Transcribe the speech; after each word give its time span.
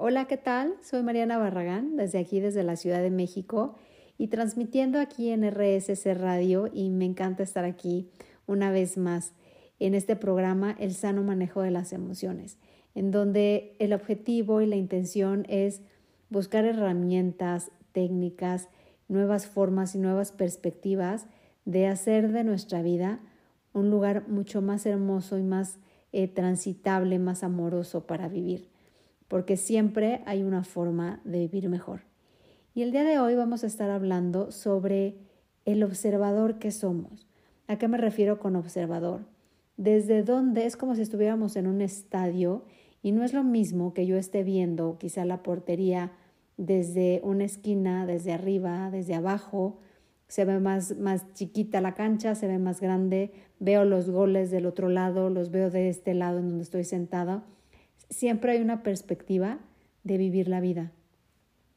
Hola, 0.00 0.26
¿qué 0.26 0.36
tal? 0.36 0.74
Soy 0.80 1.02
Mariana 1.02 1.38
Barragán, 1.38 1.96
desde 1.96 2.20
aquí, 2.20 2.38
desde 2.38 2.62
la 2.62 2.76
Ciudad 2.76 3.02
de 3.02 3.10
México, 3.10 3.74
y 4.16 4.28
transmitiendo 4.28 5.00
aquí 5.00 5.30
en 5.30 5.42
RSC 5.42 6.14
Radio, 6.14 6.70
y 6.72 6.88
me 6.90 7.04
encanta 7.04 7.42
estar 7.42 7.64
aquí 7.64 8.08
una 8.46 8.70
vez 8.70 8.96
más 8.96 9.32
en 9.80 9.96
este 9.96 10.14
programa, 10.14 10.70
El 10.78 10.94
sano 10.94 11.24
manejo 11.24 11.62
de 11.62 11.72
las 11.72 11.92
emociones, 11.92 12.58
en 12.94 13.10
donde 13.10 13.74
el 13.80 13.92
objetivo 13.92 14.60
y 14.60 14.66
la 14.66 14.76
intención 14.76 15.44
es 15.48 15.82
buscar 16.30 16.64
herramientas, 16.64 17.72
técnicas, 17.90 18.68
nuevas 19.08 19.48
formas 19.48 19.96
y 19.96 19.98
nuevas 19.98 20.30
perspectivas 20.30 21.26
de 21.64 21.88
hacer 21.88 22.30
de 22.30 22.44
nuestra 22.44 22.82
vida 22.82 23.18
un 23.72 23.90
lugar 23.90 24.28
mucho 24.28 24.62
más 24.62 24.86
hermoso 24.86 25.38
y 25.38 25.42
más 25.42 25.80
eh, 26.12 26.28
transitable, 26.28 27.18
más 27.18 27.42
amoroso 27.42 28.06
para 28.06 28.28
vivir 28.28 28.77
porque 29.28 29.56
siempre 29.56 30.22
hay 30.26 30.42
una 30.42 30.64
forma 30.64 31.20
de 31.24 31.40
vivir 31.40 31.68
mejor. 31.68 32.00
Y 32.74 32.82
el 32.82 32.92
día 32.92 33.04
de 33.04 33.18
hoy 33.18 33.34
vamos 33.34 33.62
a 33.62 33.66
estar 33.66 33.90
hablando 33.90 34.50
sobre 34.50 35.16
el 35.64 35.82
observador 35.82 36.58
que 36.58 36.70
somos. 36.70 37.26
¿A 37.66 37.76
qué 37.76 37.88
me 37.88 37.98
refiero 37.98 38.38
con 38.38 38.56
observador? 38.56 39.26
Desde 39.76 40.22
dónde 40.22 40.64
es 40.64 40.76
como 40.76 40.94
si 40.94 41.02
estuviéramos 41.02 41.56
en 41.56 41.66
un 41.66 41.82
estadio 41.82 42.64
y 43.02 43.12
no 43.12 43.22
es 43.22 43.34
lo 43.34 43.44
mismo 43.44 43.92
que 43.94 44.06
yo 44.06 44.16
esté 44.16 44.42
viendo 44.42 44.96
quizá 44.98 45.24
la 45.24 45.42
portería 45.42 46.12
desde 46.56 47.20
una 47.22 47.44
esquina, 47.44 48.06
desde 48.06 48.32
arriba, 48.32 48.90
desde 48.90 49.14
abajo, 49.14 49.78
se 50.26 50.44
ve 50.44 50.58
más, 50.58 50.96
más 50.98 51.32
chiquita 51.34 51.80
la 51.80 51.94
cancha, 51.94 52.34
se 52.34 52.48
ve 52.48 52.58
más 52.58 52.80
grande, 52.80 53.32
veo 53.60 53.84
los 53.84 54.10
goles 54.10 54.50
del 54.50 54.66
otro 54.66 54.88
lado, 54.88 55.30
los 55.30 55.50
veo 55.50 55.70
de 55.70 55.88
este 55.88 56.14
lado 56.14 56.38
en 56.38 56.48
donde 56.48 56.64
estoy 56.64 56.84
sentada 56.84 57.44
siempre 58.10 58.52
hay 58.52 58.60
una 58.60 58.82
perspectiva 58.82 59.58
de 60.04 60.18
vivir 60.18 60.48
la 60.48 60.60
vida. 60.60 60.92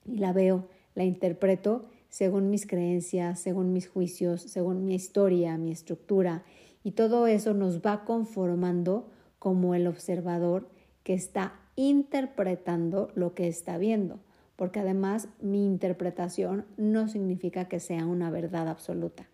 Y 0.06 0.18
la 0.18 0.34
veo, 0.34 0.68
la 0.96 1.04
interpreto 1.04 1.86
según 2.10 2.50
mis 2.50 2.68
creencias, 2.68 3.40
según 3.40 3.72
mis 3.72 3.88
juicios, 3.88 4.42
según 4.42 4.86
mi 4.86 4.96
historia, 4.96 5.58
mi 5.58 5.72
estructura. 5.72 6.44
Y 6.84 6.92
todo 6.92 7.26
eso 7.28 7.54
nos 7.54 7.82
va 7.82 8.04
conformando 8.04 9.10
como 9.40 9.76
el 9.76 9.88
observador 9.88 10.68
que 11.04 11.14
está 11.14 11.54
interpretando 11.76 13.12
lo 13.16 13.34
que 13.34 13.48
está 13.48 13.78
viendo. 13.78 14.20
Porque 14.58 14.80
además 14.80 15.30
mi 15.42 15.66
interpretación 15.66 16.66
no 16.78 17.08
significa 17.08 17.68
que 17.70 17.80
sea 17.80 18.06
una 18.06 18.30
verdad 18.30 18.68
absoluta. 18.68 19.28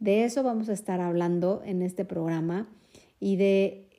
De 0.00 0.24
eso 0.24 0.42
vamos 0.42 0.68
a 0.68 0.72
estar 0.72 1.00
hablando 1.00 1.62
en 1.64 1.82
este 1.82 2.04
programa 2.04 2.68
y 3.20 3.36
de 3.36 3.89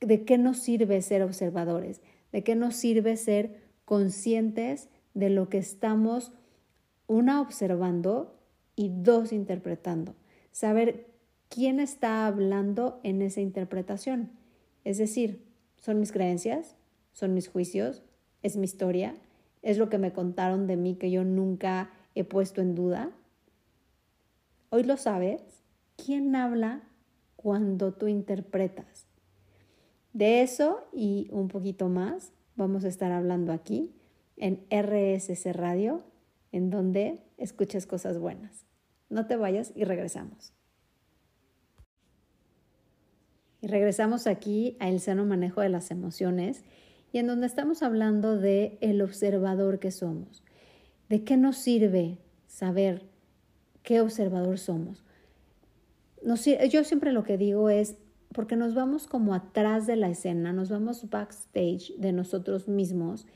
de 0.00 0.24
qué 0.24 0.38
nos 0.38 0.58
sirve 0.58 1.02
ser 1.02 1.22
observadores, 1.22 2.00
de 2.32 2.44
qué 2.44 2.54
nos 2.54 2.76
sirve 2.76 3.16
ser 3.16 3.68
conscientes 3.84 4.88
de 5.14 5.30
lo 5.30 5.48
que 5.48 5.58
estamos, 5.58 6.32
una, 7.06 7.40
observando 7.40 8.38
y 8.76 8.90
dos, 8.94 9.32
interpretando. 9.32 10.14
Saber 10.52 11.06
quién 11.48 11.80
está 11.80 12.26
hablando 12.26 13.00
en 13.02 13.22
esa 13.22 13.40
interpretación. 13.40 14.30
Es 14.84 14.98
decir, 14.98 15.44
son 15.76 16.00
mis 16.00 16.12
creencias, 16.12 16.76
son 17.12 17.34
mis 17.34 17.48
juicios, 17.48 18.02
es 18.42 18.56
mi 18.56 18.64
historia, 18.64 19.14
es 19.62 19.78
lo 19.78 19.88
que 19.88 19.98
me 19.98 20.12
contaron 20.12 20.66
de 20.66 20.76
mí 20.76 20.94
que 20.94 21.10
yo 21.10 21.24
nunca 21.24 21.90
he 22.14 22.24
puesto 22.24 22.60
en 22.60 22.74
duda. 22.74 23.10
Hoy 24.70 24.84
lo 24.84 24.96
sabes. 24.96 25.42
¿Quién 25.96 26.36
habla 26.36 26.82
cuando 27.34 27.92
tú 27.92 28.06
interpretas? 28.06 29.07
De 30.12 30.42
eso 30.42 30.88
y 30.92 31.28
un 31.30 31.48
poquito 31.48 31.88
más 31.88 32.32
vamos 32.56 32.84
a 32.84 32.88
estar 32.88 33.12
hablando 33.12 33.52
aquí 33.52 33.94
en 34.36 34.64
RSC 34.70 35.52
Radio, 35.52 36.02
en 36.52 36.70
donde 36.70 37.20
escuches 37.36 37.86
cosas 37.86 38.18
buenas. 38.18 38.66
No 39.10 39.26
te 39.26 39.36
vayas 39.36 39.72
y 39.74 39.84
regresamos. 39.84 40.52
Y 43.60 43.66
regresamos 43.66 44.26
aquí 44.26 44.76
a 44.80 44.88
el 44.88 45.00
sano 45.00 45.24
manejo 45.24 45.60
de 45.60 45.68
las 45.68 45.90
emociones 45.90 46.64
y 47.12 47.18
en 47.18 47.26
donde 47.26 47.46
estamos 47.46 47.82
hablando 47.82 48.38
de 48.38 48.78
el 48.80 49.02
observador 49.02 49.78
que 49.78 49.90
somos. 49.90 50.44
¿De 51.08 51.24
qué 51.24 51.36
nos 51.36 51.56
sirve 51.56 52.18
saber 52.46 53.02
qué 53.82 54.00
observador 54.00 54.58
somos? 54.58 55.04
yo 56.70 56.84
siempre 56.84 57.12
lo 57.12 57.22
que 57.22 57.38
digo 57.38 57.70
es, 57.70 57.96
porque 58.32 58.56
nos 58.56 58.74
vamos 58.74 59.06
como 59.06 59.34
atrás 59.34 59.86
de 59.86 59.96
la 59.96 60.10
escena, 60.10 60.52
nos 60.52 60.68
vamos 60.68 61.08
backstage 61.10 61.94
de 61.98 62.12
nosotros 62.12 62.68
mismos 62.68 63.26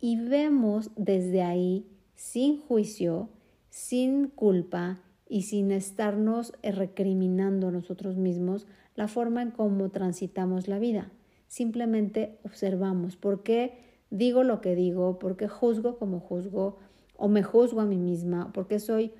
y 0.00 0.16
vemos 0.16 0.90
desde 0.96 1.42
ahí, 1.42 1.86
sin 2.14 2.60
juicio, 2.60 3.28
sin 3.70 4.28
culpa 4.28 5.00
y 5.28 5.42
sin 5.42 5.70
estarnos 5.72 6.52
recriminando 6.62 7.68
a 7.68 7.72
nosotros 7.72 8.16
mismos, 8.16 8.66
la 8.94 9.08
forma 9.08 9.42
en 9.42 9.50
cómo 9.50 9.90
transitamos 9.90 10.68
la 10.68 10.78
vida. 10.78 11.10
Simplemente 11.48 12.38
observamos 12.44 13.16
por 13.16 13.42
qué 13.42 13.78
digo 14.10 14.44
lo 14.44 14.60
que 14.60 14.74
digo, 14.76 15.18
por 15.18 15.36
qué 15.36 15.48
juzgo 15.48 15.98
como 15.98 16.20
juzgo, 16.20 16.78
o 17.16 17.28
me 17.28 17.42
juzgo 17.42 17.80
a 17.80 17.86
mí 17.86 17.96
misma, 17.96 18.52
por 18.52 18.66
qué 18.66 18.78
soy 18.78 19.12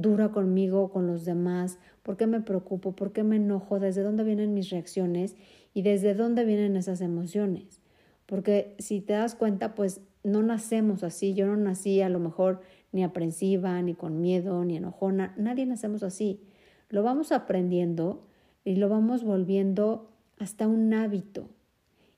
dura 0.00 0.28
conmigo, 0.30 0.90
con 0.90 1.08
los 1.08 1.24
demás, 1.24 1.78
por 2.04 2.16
qué 2.16 2.28
me 2.28 2.40
preocupo, 2.40 2.92
por 2.92 3.12
qué 3.12 3.24
me 3.24 3.36
enojo, 3.36 3.80
desde 3.80 4.04
dónde 4.04 4.22
vienen 4.22 4.54
mis 4.54 4.70
reacciones 4.70 5.34
y 5.74 5.82
desde 5.82 6.14
dónde 6.14 6.44
vienen 6.44 6.76
esas 6.76 7.00
emociones. 7.00 7.80
Porque 8.24 8.76
si 8.78 9.00
te 9.00 9.14
das 9.14 9.34
cuenta, 9.34 9.74
pues 9.74 10.00
no 10.22 10.42
nacemos 10.42 11.02
así, 11.02 11.34
yo 11.34 11.46
no 11.46 11.56
nací 11.56 12.00
a 12.00 12.08
lo 12.08 12.20
mejor 12.20 12.60
ni 12.92 13.02
aprensiva, 13.02 13.82
ni 13.82 13.94
con 13.94 14.20
miedo, 14.20 14.64
ni 14.64 14.76
enojona, 14.76 15.34
nadie 15.36 15.66
nacemos 15.66 16.04
así. 16.04 16.40
Lo 16.88 17.02
vamos 17.02 17.32
aprendiendo 17.32 18.24
y 18.64 18.76
lo 18.76 18.88
vamos 18.88 19.24
volviendo 19.24 20.12
hasta 20.38 20.68
un 20.68 20.94
hábito. 20.94 21.48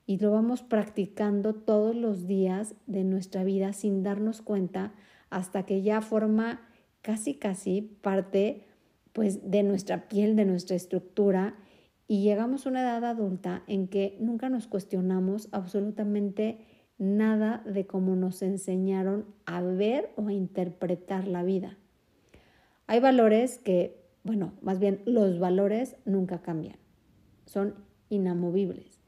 Y 0.05 0.19
lo 0.19 0.31
vamos 0.31 0.61
practicando 0.61 1.55
todos 1.55 1.95
los 1.95 2.27
días 2.27 2.75
de 2.85 3.03
nuestra 3.03 3.43
vida 3.43 3.73
sin 3.73 4.03
darnos 4.03 4.41
cuenta 4.41 4.93
hasta 5.29 5.63
que 5.65 5.81
ya 5.81 6.01
forma 6.01 6.61
casi 7.01 7.35
casi 7.35 7.81
parte 7.81 8.63
pues 9.13 9.51
de 9.51 9.63
nuestra 9.63 10.07
piel, 10.07 10.35
de 10.35 10.45
nuestra 10.45 10.75
estructura 10.75 11.55
y 12.07 12.23
llegamos 12.23 12.65
a 12.65 12.69
una 12.69 12.81
edad 12.81 13.05
adulta 13.05 13.63
en 13.67 13.87
que 13.87 14.17
nunca 14.19 14.49
nos 14.49 14.67
cuestionamos 14.67 15.49
absolutamente 15.51 16.59
nada 16.97 17.63
de 17.65 17.87
cómo 17.87 18.15
nos 18.15 18.41
enseñaron 18.41 19.25
a 19.45 19.61
ver 19.61 20.11
o 20.15 20.27
a 20.27 20.33
interpretar 20.33 21.27
la 21.27 21.43
vida. 21.43 21.77
Hay 22.85 22.99
valores 22.99 23.57
que, 23.57 24.03
bueno, 24.23 24.53
más 24.61 24.79
bien 24.79 25.01
los 25.05 25.39
valores 25.39 25.95
nunca 26.05 26.41
cambian, 26.41 26.75
son 27.45 27.75
inamovibles. 28.09 28.99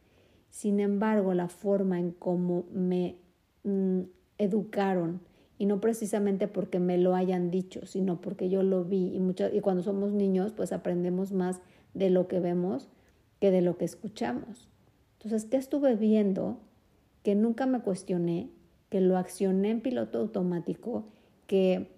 Sin 0.49 0.79
embargo, 0.79 1.33
la 1.33 1.49
forma 1.49 1.99
en 1.99 2.11
cómo 2.11 2.65
me 2.71 3.17
mm, 3.63 4.01
educaron, 4.37 5.21
y 5.63 5.65
no 5.65 5.79
precisamente 5.79 6.49
porque 6.49 6.81
me 6.81 6.97
lo 6.97 7.15
hayan 7.15 7.49
dicho, 7.49 7.85
sino 7.85 8.19
porque 8.19 8.49
yo 8.49 8.63
lo 8.63 8.83
vi. 8.83 9.15
Y, 9.15 9.55
y 9.55 9.61
cuando 9.61 9.81
somos 9.81 10.11
niños 10.11 10.51
pues 10.51 10.73
aprendemos 10.73 11.31
más 11.31 11.61
de 11.93 12.09
lo 12.09 12.27
que 12.27 12.41
vemos 12.41 12.89
que 13.39 13.49
de 13.49 13.61
lo 13.61 13.77
que 13.77 13.85
escuchamos. 13.85 14.67
Entonces, 15.13 15.45
¿qué 15.49 15.55
estuve 15.55 15.95
viendo 15.95 16.57
que 17.23 17.33
nunca 17.33 17.65
me 17.65 17.79
cuestioné, 17.79 18.49
que 18.89 18.99
lo 18.99 19.17
accioné 19.17 19.69
en 19.69 19.79
piloto 19.79 20.19
automático, 20.19 21.05
que 21.47 21.91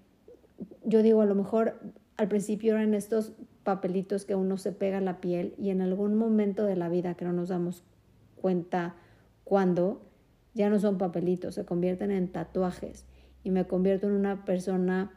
yo 0.84 1.02
digo 1.02 1.22
a 1.22 1.25
lo 1.25 1.34
mejor 1.34 1.80
al 2.18 2.28
principio 2.28 2.75
eran 2.75 2.94
estos 2.94 3.31
papelitos 3.64 4.25
que 4.25 4.36
uno 4.36 4.59
se 4.59 4.74
pega 4.74 5.00
a 5.00 5.02
la 5.02 5.20
piel 5.22 5.56
y 5.58 5.72
en 5.72 5.81
algún 5.81 6.14
momento 6.14 6.66
de 6.66 6.75
la 6.75 6.88
vida 6.88 7.16
que 7.16 7.25
no 7.25 7.34
nos 7.34 7.50
damos 7.50 7.84
cuenta 8.40 8.96
cuando 9.44 10.04
ya 10.54 10.70
no 10.70 10.78
son 10.78 11.00
papelitos, 11.00 11.56
se 11.56 11.66
convierten 11.66 12.12
en 12.12 12.28
tatuajes 12.28 13.07
y 13.45 13.51
me 13.51 13.68
convierto 13.68 14.07
en 14.07 14.13
una 14.13 14.44
persona 14.44 15.12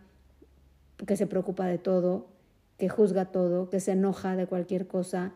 que 1.07 1.17
se 1.17 1.27
preocupa 1.27 1.67
de 1.67 1.79
todo, 1.79 2.29
que 2.77 2.91
juzga 2.91 3.33
todo, 3.33 3.71
que 3.71 3.81
se 3.81 3.93
enoja 3.93 4.37
de 4.37 4.47
cualquier 4.47 4.87
cosa. 4.87 5.33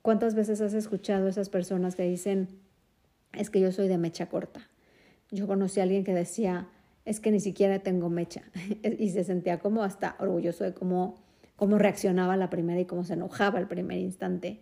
¿Cuántas 0.00 0.36
veces 0.36 0.60
has 0.60 0.72
escuchado 0.72 1.26
a 1.26 1.30
esas 1.30 1.48
personas 1.48 1.96
que 1.96 2.04
dicen, 2.04 2.60
es 3.32 3.50
que 3.50 3.58
yo 3.58 3.72
soy 3.72 3.88
de 3.88 3.98
mecha 3.98 4.28
corta? 4.28 4.70
Yo 5.32 5.48
conocí 5.48 5.80
a 5.80 5.82
alguien 5.82 6.04
que 6.04 6.14
decía, 6.14 6.68
es 7.04 7.18
que 7.18 7.32
ni 7.32 7.40
siquiera 7.40 7.80
tengo 7.80 8.10
mecha 8.10 8.42
y 8.98 9.10
se 9.10 9.24
sentía 9.24 9.58
como 9.58 9.82
hasta 9.82 10.14
orgulloso 10.20 10.62
de 10.62 10.72
cómo, 10.72 11.16
cómo 11.56 11.78
reaccionaba 11.78 12.36
la 12.36 12.48
primera 12.48 12.80
y 12.80 12.84
cómo 12.84 13.02
se 13.02 13.14
enojaba 13.14 13.58
el 13.58 13.66
primer 13.66 13.98
instante. 13.98 14.60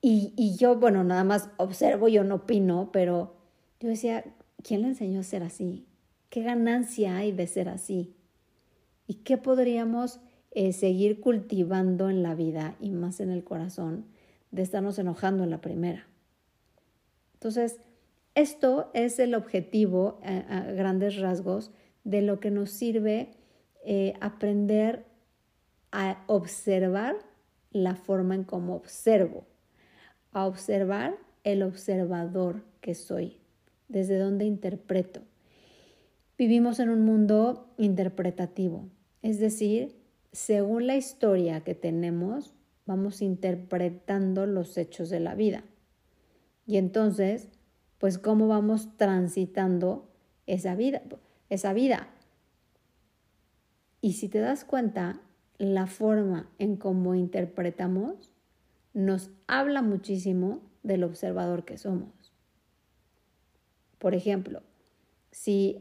Y, 0.00 0.34
y 0.36 0.56
yo, 0.56 0.74
bueno, 0.80 1.04
nada 1.04 1.22
más 1.22 1.48
observo, 1.58 2.08
yo 2.08 2.24
no 2.24 2.34
opino, 2.34 2.90
pero 2.92 3.36
yo 3.78 3.88
decía, 3.88 4.24
¿quién 4.64 4.82
le 4.82 4.88
enseñó 4.88 5.20
a 5.20 5.22
ser 5.22 5.44
así? 5.44 5.86
¿Qué 6.34 6.42
ganancia 6.42 7.16
hay 7.16 7.30
de 7.30 7.46
ser 7.46 7.68
así? 7.68 8.12
¿Y 9.06 9.22
qué 9.22 9.38
podríamos 9.38 10.18
eh, 10.50 10.72
seguir 10.72 11.20
cultivando 11.20 12.10
en 12.10 12.24
la 12.24 12.34
vida 12.34 12.74
y 12.80 12.90
más 12.90 13.20
en 13.20 13.30
el 13.30 13.44
corazón 13.44 14.06
de 14.50 14.62
estarnos 14.62 14.98
enojando 14.98 15.44
en 15.44 15.50
la 15.50 15.60
primera? 15.60 16.08
Entonces, 17.34 17.78
Esto 18.34 18.90
es 18.94 19.20
el 19.20 19.32
objetivo 19.36 20.18
a, 20.24 20.62
grandes 20.72 21.20
rasgos 21.20 21.70
de 22.02 22.20
lo 22.20 22.40
que 22.40 22.50
nos 22.50 22.70
sirve 22.70 23.30
eh, 23.84 24.14
aprender 24.20 25.04
a 25.92 26.24
observar 26.26 27.14
la 27.70 27.94
forma 27.94 28.34
en 28.34 28.42
cómo 28.42 28.74
observo, 28.74 29.46
a 30.32 30.46
observar 30.46 31.14
el 31.44 31.62
observador 31.62 32.64
que 32.80 32.96
soy, 32.96 33.38
desde 33.86 34.18
donde 34.18 34.46
interpreto. 34.46 35.22
Vivimos 36.36 36.80
en 36.80 36.88
un 36.88 37.04
mundo 37.04 37.72
interpretativo, 37.78 38.88
es 39.22 39.38
decir, 39.38 39.94
según 40.32 40.88
la 40.88 40.96
historia 40.96 41.60
que 41.60 41.76
tenemos, 41.76 42.54
vamos 42.86 43.22
interpretando 43.22 44.46
los 44.46 44.76
hechos 44.76 45.10
de 45.10 45.20
la 45.20 45.36
vida. 45.36 45.62
Y 46.66 46.76
entonces, 46.78 47.48
pues 47.98 48.18
cómo 48.18 48.48
vamos 48.48 48.96
transitando 48.96 50.10
esa 50.46 50.74
vida, 50.74 51.02
esa 51.50 51.72
vida. 51.72 52.08
Y 54.00 54.14
si 54.14 54.28
te 54.28 54.40
das 54.40 54.64
cuenta, 54.64 55.20
la 55.58 55.86
forma 55.86 56.50
en 56.58 56.76
cómo 56.76 57.14
interpretamos 57.14 58.32
nos 58.92 59.30
habla 59.46 59.82
muchísimo 59.82 60.62
del 60.82 61.04
observador 61.04 61.64
que 61.64 61.78
somos. 61.78 62.32
Por 63.98 64.14
ejemplo, 64.14 64.62
si 65.30 65.80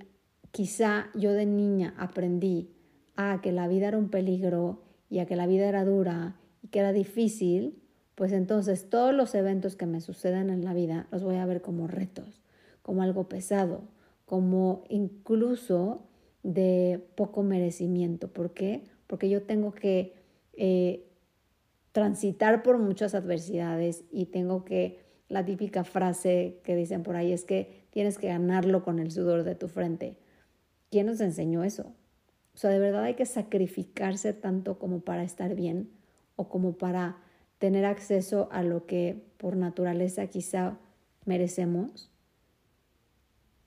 quizá 0.53 1.07
yo 1.15 1.33
de 1.33 1.47
niña 1.47 1.95
aprendí 1.97 2.69
a 3.15 3.41
que 3.41 3.51
la 3.51 3.67
vida 3.67 3.87
era 3.87 3.97
un 3.97 4.09
peligro 4.09 4.83
y 5.09 5.17
a 5.17 5.25
que 5.25 5.35
la 5.35 5.47
vida 5.47 5.67
era 5.67 5.83
dura 5.83 6.39
y 6.61 6.67
que 6.67 6.79
era 6.79 6.93
difícil, 6.93 7.81
pues 8.13 8.31
entonces 8.31 8.87
todos 8.87 9.15
los 9.15 9.33
eventos 9.33 9.75
que 9.75 9.87
me 9.87 9.99
suceden 9.99 10.51
en 10.51 10.63
la 10.63 10.75
vida 10.75 11.07
los 11.11 11.23
voy 11.23 11.37
a 11.37 11.45
ver 11.47 11.63
como 11.63 11.87
retos, 11.87 12.43
como 12.83 13.01
algo 13.01 13.27
pesado, 13.27 13.81
como 14.25 14.83
incluso 14.89 16.03
de 16.43 17.03
poco 17.15 17.41
merecimiento. 17.41 18.27
¿Por 18.27 18.53
qué? 18.53 18.83
Porque 19.07 19.29
yo 19.29 19.41
tengo 19.41 19.73
que 19.73 20.13
eh, 20.53 21.07
transitar 21.93 22.61
por 22.61 22.77
muchas 22.77 23.15
adversidades 23.15 24.03
y 24.11 24.27
tengo 24.27 24.65
que, 24.65 25.01
la 25.29 25.45
típica 25.45 25.83
frase 25.83 26.59
que 26.63 26.75
dicen 26.75 27.01
por 27.01 27.15
ahí 27.15 27.31
es 27.31 27.43
que 27.43 27.87
tienes 27.89 28.19
que 28.19 28.27
ganarlo 28.27 28.83
con 28.83 28.99
el 28.99 29.09
sudor 29.09 29.43
de 29.43 29.55
tu 29.55 29.67
frente. 29.67 30.15
¿Quién 30.93 31.07
nos 31.07 31.21
enseñó 31.21 31.63
eso? 31.63 31.91
O 32.53 32.57
sea, 32.59 32.69
de 32.69 32.77
verdad 32.77 33.05
hay 33.05 33.15
que 33.15 33.25
sacrificarse 33.25 34.31
tanto 34.31 34.77
como 34.77 34.99
para 34.99 35.23
estar 35.23 35.55
bien 35.55 35.89
o 36.35 36.49
como 36.49 36.77
para 36.77 37.17
tener 37.57 37.83
acceso 37.83 38.47
a 38.51 38.61
lo 38.61 38.85
que 38.85 39.25
por 39.37 39.55
naturaleza 39.55 40.27
quizá 40.27 40.77
merecemos. 41.25 42.11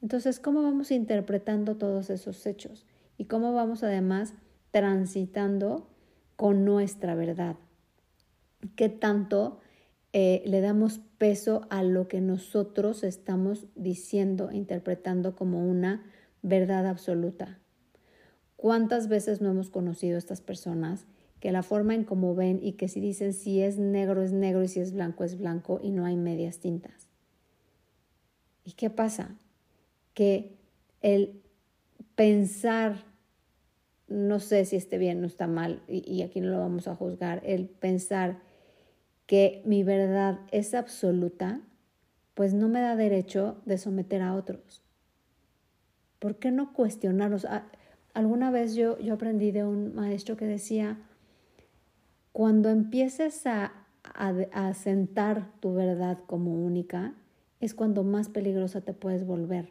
Entonces, 0.00 0.38
¿cómo 0.38 0.62
vamos 0.62 0.92
interpretando 0.92 1.74
todos 1.74 2.10
esos 2.10 2.46
hechos? 2.46 2.86
Y 3.18 3.24
cómo 3.24 3.52
vamos 3.52 3.82
además 3.82 4.34
transitando 4.70 5.90
con 6.36 6.64
nuestra 6.64 7.16
verdad. 7.16 7.56
¿Qué 8.76 8.88
tanto 8.88 9.58
eh, 10.12 10.44
le 10.46 10.60
damos 10.60 11.00
peso 11.18 11.66
a 11.70 11.82
lo 11.82 12.06
que 12.06 12.20
nosotros 12.20 13.02
estamos 13.02 13.66
diciendo 13.74 14.52
interpretando 14.52 15.34
como 15.34 15.68
una 15.68 16.04
verdad 16.46 16.86
absoluta? 16.86 17.58
¿Cuántas 18.56 19.08
veces 19.08 19.40
no 19.40 19.50
hemos 19.50 19.68
conocido 19.68 20.14
a 20.14 20.18
estas 20.18 20.40
personas 20.40 21.06
que 21.40 21.52
la 21.52 21.62
forma 21.62 21.94
en 21.94 22.04
cómo 22.04 22.34
ven 22.34 22.60
y 22.62 22.72
que 22.72 22.88
si 22.88 23.00
dicen 23.00 23.32
si 23.32 23.60
es 23.60 23.78
negro 23.78 24.22
es 24.22 24.32
negro 24.32 24.62
y 24.62 24.68
si 24.68 24.80
es 24.80 24.92
blanco 24.92 25.24
es 25.24 25.38
blanco 25.38 25.80
y 25.82 25.90
no 25.90 26.06
hay 26.06 26.16
medias 26.16 26.58
tintas? 26.60 27.08
¿Y 28.64 28.72
qué 28.72 28.90
pasa? 28.90 29.36
Que 30.14 30.56
el 31.02 31.42
pensar, 32.14 33.04
no 34.08 34.40
sé 34.40 34.64
si 34.64 34.76
esté 34.76 34.98
bien 34.98 35.22
o 35.22 35.26
está 35.26 35.46
mal, 35.46 35.82
y, 35.88 36.10
y 36.10 36.22
aquí 36.22 36.40
no 36.40 36.48
lo 36.48 36.60
vamos 36.60 36.88
a 36.88 36.94
juzgar, 36.94 37.42
el 37.44 37.68
pensar 37.68 38.38
que 39.26 39.62
mi 39.64 39.82
verdad 39.82 40.40
es 40.52 40.74
absoluta, 40.74 41.60
pues 42.34 42.54
no 42.54 42.68
me 42.68 42.80
da 42.80 42.96
derecho 42.96 43.60
de 43.66 43.78
someter 43.78 44.22
a 44.22 44.34
otros. 44.34 44.85
¿Por 46.26 46.40
qué 46.40 46.50
no 46.50 46.72
cuestionarnos? 46.72 47.46
Alguna 48.12 48.50
vez 48.50 48.74
yo, 48.74 48.98
yo 48.98 49.14
aprendí 49.14 49.52
de 49.52 49.62
un 49.62 49.94
maestro 49.94 50.36
que 50.36 50.44
decía, 50.44 50.98
cuando 52.32 52.68
empieces 52.68 53.46
a, 53.46 53.86
a, 54.02 54.34
a 54.50 54.74
sentar 54.74 55.52
tu 55.60 55.74
verdad 55.74 56.18
como 56.26 56.52
única, 56.52 57.14
es 57.60 57.74
cuando 57.74 58.02
más 58.02 58.28
peligrosa 58.28 58.80
te 58.80 58.92
puedes 58.92 59.24
volver, 59.24 59.70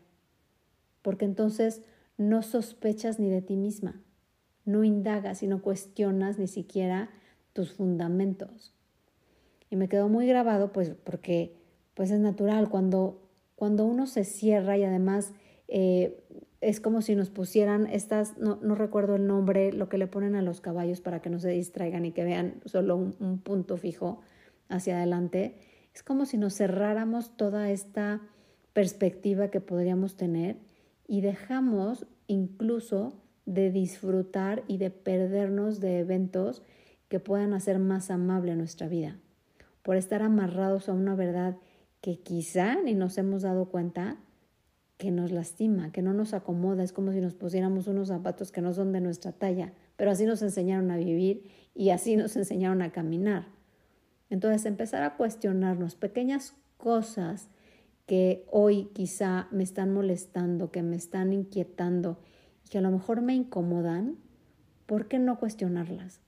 porque 1.01 1.25
entonces 1.25 1.81
no 2.17 2.41
sospechas 2.41 3.19
ni 3.19 3.29
de 3.29 3.41
ti 3.41 3.57
misma, 3.57 4.01
no 4.63 4.85
indagas 4.85 5.43
y 5.43 5.47
no 5.47 5.61
cuestionas 5.61 6.39
ni 6.39 6.47
siquiera 6.47 7.09
tus 7.51 7.73
fundamentos. 7.73 8.73
Y 9.69 9.75
me 9.75 9.89
quedó 9.89 10.07
muy 10.07 10.25
grabado, 10.25 10.71
pues 10.71 10.93
porque 11.03 11.53
pues 11.95 12.11
es 12.11 12.21
natural, 12.21 12.69
cuando, 12.69 13.27
cuando 13.57 13.83
uno 13.83 14.07
se 14.07 14.23
cierra 14.23 14.77
y 14.77 14.85
además 14.85 15.33
eh, 15.67 16.23
es 16.61 16.79
como 16.79 17.01
si 17.01 17.15
nos 17.15 17.29
pusieran 17.29 17.87
estas, 17.87 18.37
no, 18.37 18.57
no, 18.61 18.75
recuerdo 18.75 19.15
el 19.15 19.27
nombre, 19.27 19.71
lo 19.71 19.89
que 19.89 19.97
le 19.97 20.07
ponen 20.07 20.35
a 20.35 20.41
los 20.41 20.61
caballos 20.61 21.01
para 21.01 21.21
que 21.21 21.29
no 21.29 21.39
se 21.39 21.49
distraigan 21.49 22.05
y 22.05 22.11
que 22.11 22.23
vean 22.23 22.61
solo 22.65 22.95
un, 22.95 23.15
un 23.19 23.39
punto 23.39 23.77
fijo 23.77 24.21
hacia 24.69 24.97
adelante. 24.97 25.57
Es 25.93 26.03
como 26.03 26.25
si 26.25 26.37
nos 26.37 26.55
cerráramos 26.55 27.37
toda 27.37 27.69
esta 27.69 28.21
perspectiva 28.73 29.49
que 29.49 29.61
podríamos 29.61 30.17
tener 30.17 30.57
y 31.07 31.21
dejamos 31.21 32.07
incluso 32.27 33.21
de 33.45 33.71
disfrutar 33.71 34.63
y 34.67 34.77
de 34.77 34.89
perdernos 34.89 35.79
de 35.79 35.99
eventos 35.99 36.63
que 37.07 37.19
puedan 37.19 37.53
hacer 37.53 37.79
más 37.79 38.09
amable 38.09 38.55
nuestra 38.55 38.87
vida, 38.87 39.19
por 39.83 39.95
estar 39.95 40.23
amarrados 40.23 40.89
a 40.89 40.93
una 40.93 41.15
verdad 41.15 41.57
que 42.01 42.19
quizá 42.19 42.81
ni 42.81 42.95
nos 42.95 43.17
hemos 43.17 43.43
dado 43.43 43.69
cuenta 43.69 44.17
que 44.97 45.11
nos 45.11 45.31
lastima, 45.31 45.91
que 45.91 46.01
no 46.01 46.13
nos 46.13 46.33
acomoda, 46.33 46.83
es 46.83 46.93
como 46.93 47.11
si 47.11 47.19
nos 47.19 47.33
pusiéramos 47.33 47.87
unos 47.87 48.07
zapatos 48.07 48.51
que 48.51 48.61
no 48.61 48.73
son 48.73 48.93
de 48.93 49.01
nuestra 49.01 49.33
talla, 49.33 49.73
pero 49.97 50.11
así 50.11 50.25
nos 50.25 50.41
enseñaron 50.41 50.89
a 50.91 50.97
vivir 50.97 51.49
y 51.73 51.89
así 51.89 52.15
nos 52.15 52.35
enseñaron 52.37 52.81
a 52.81 52.91
caminar. 52.91 53.47
Entonces 54.29 54.65
empezar 54.65 55.03
a 55.03 55.17
cuestionarnos 55.17 55.95
pequeñas 55.95 56.55
cosas 56.77 57.49
que 58.05 58.45
hoy 58.51 58.89
quizá 58.93 59.47
me 59.51 59.63
están 59.63 59.93
molestando, 59.93 60.71
que 60.71 60.83
me 60.83 60.95
están 60.95 61.33
inquietando 61.33 62.19
y 62.65 62.69
que 62.69 62.77
a 62.77 62.81
lo 62.81 62.91
mejor 62.91 63.21
me 63.21 63.35
incomodan, 63.35 64.17
¿por 64.85 65.07
qué 65.07 65.19
no 65.19 65.39
cuestionarlas? 65.39 66.21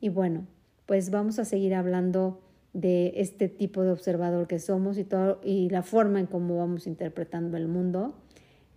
Y 0.00 0.08
bueno, 0.08 0.46
pues 0.86 1.10
vamos 1.10 1.38
a 1.38 1.44
seguir 1.44 1.74
hablando 1.74 2.40
de 2.72 3.12
este 3.16 3.48
tipo 3.48 3.82
de 3.82 3.92
observador 3.92 4.46
que 4.46 4.58
somos 4.58 4.96
y, 4.98 5.04
todo, 5.04 5.40
y 5.44 5.68
la 5.68 5.82
forma 5.82 6.20
en 6.20 6.26
cómo 6.26 6.56
vamos 6.56 6.86
interpretando 6.86 7.56
el 7.56 7.68
mundo. 7.68 8.14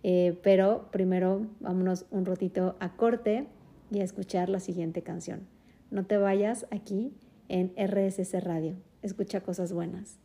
Eh, 0.02 0.38
pero 0.42 0.88
primero 0.92 1.46
vámonos 1.60 2.06
un 2.10 2.26
ratito 2.26 2.76
a 2.78 2.96
corte 2.96 3.46
y 3.90 4.00
a 4.00 4.04
escuchar 4.04 4.48
la 4.48 4.60
siguiente 4.60 5.02
canción. 5.02 5.48
No 5.90 6.04
te 6.04 6.16
vayas 6.16 6.66
aquí 6.70 7.14
en 7.48 7.72
RSS 7.76 8.42
Radio. 8.44 8.76
Escucha 9.02 9.40
cosas 9.40 9.72
buenas. 9.72 10.18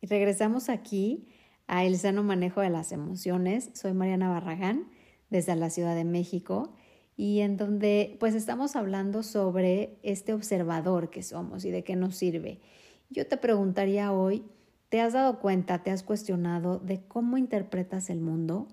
Y 0.00 0.06
regresamos 0.06 0.68
aquí 0.68 1.26
a 1.66 1.84
El 1.84 1.96
sano 1.96 2.22
manejo 2.22 2.60
de 2.60 2.70
las 2.70 2.92
emociones. 2.92 3.70
Soy 3.72 3.92
Mariana 3.92 4.28
Barragán 4.28 4.88
desde 5.30 5.56
la 5.56 5.70
Ciudad 5.70 5.94
de 5.94 6.04
México 6.04 6.75
y 7.16 7.40
en 7.40 7.56
donde 7.56 8.16
pues 8.20 8.34
estamos 8.34 8.76
hablando 8.76 9.22
sobre 9.22 9.98
este 10.02 10.34
observador 10.34 11.10
que 11.10 11.22
somos 11.22 11.64
y 11.64 11.70
de 11.70 11.82
qué 11.82 11.96
nos 11.96 12.16
sirve. 12.16 12.60
Yo 13.08 13.26
te 13.26 13.36
preguntaría 13.36 14.12
hoy, 14.12 14.44
¿te 14.88 15.00
has 15.00 15.14
dado 15.14 15.38
cuenta, 15.40 15.82
te 15.82 15.90
has 15.90 16.02
cuestionado 16.02 16.78
de 16.78 17.02
cómo 17.06 17.38
interpretas 17.38 18.10
el 18.10 18.20
mundo? 18.20 18.68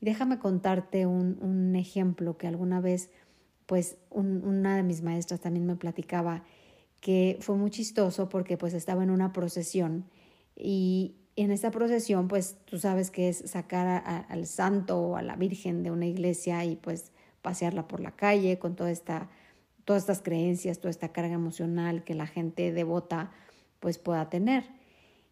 Y 0.00 0.06
déjame 0.06 0.38
contarte 0.38 1.06
un, 1.06 1.38
un 1.40 1.76
ejemplo 1.76 2.36
que 2.36 2.46
alguna 2.46 2.80
vez 2.80 3.10
pues 3.66 3.98
una 4.10 4.74
de 4.74 4.82
mis 4.82 5.00
maestras 5.00 5.40
también 5.40 5.64
me 5.64 5.76
platicaba 5.76 6.42
que 7.00 7.38
fue 7.40 7.56
muy 7.56 7.70
chistoso 7.70 8.28
porque 8.28 8.56
pues 8.56 8.74
estaba 8.74 9.04
en 9.04 9.10
una 9.10 9.32
procesión 9.32 10.06
y 10.56 11.14
en 11.36 11.52
esta 11.52 11.70
procesión 11.70 12.26
pues 12.26 12.58
tú 12.64 12.78
sabes 12.78 13.12
que 13.12 13.28
es 13.28 13.38
sacar 13.46 14.26
al 14.28 14.46
santo 14.46 14.98
o 15.00 15.16
a 15.16 15.22
la 15.22 15.36
virgen 15.36 15.84
de 15.84 15.92
una 15.92 16.06
iglesia 16.06 16.64
y 16.64 16.74
pues 16.74 17.12
pasearla 17.42 17.88
por 17.88 18.00
la 18.00 18.12
calle 18.12 18.58
con 18.58 18.76
toda 18.76 18.90
esta, 18.90 19.28
todas 19.84 20.02
estas 20.02 20.22
creencias, 20.22 20.78
toda 20.78 20.90
esta 20.90 21.12
carga 21.12 21.34
emocional 21.34 22.04
que 22.04 22.14
la 22.14 22.26
gente 22.26 22.72
devota 22.72 23.30
pues 23.80 23.98
pueda 23.98 24.28
tener. 24.28 24.64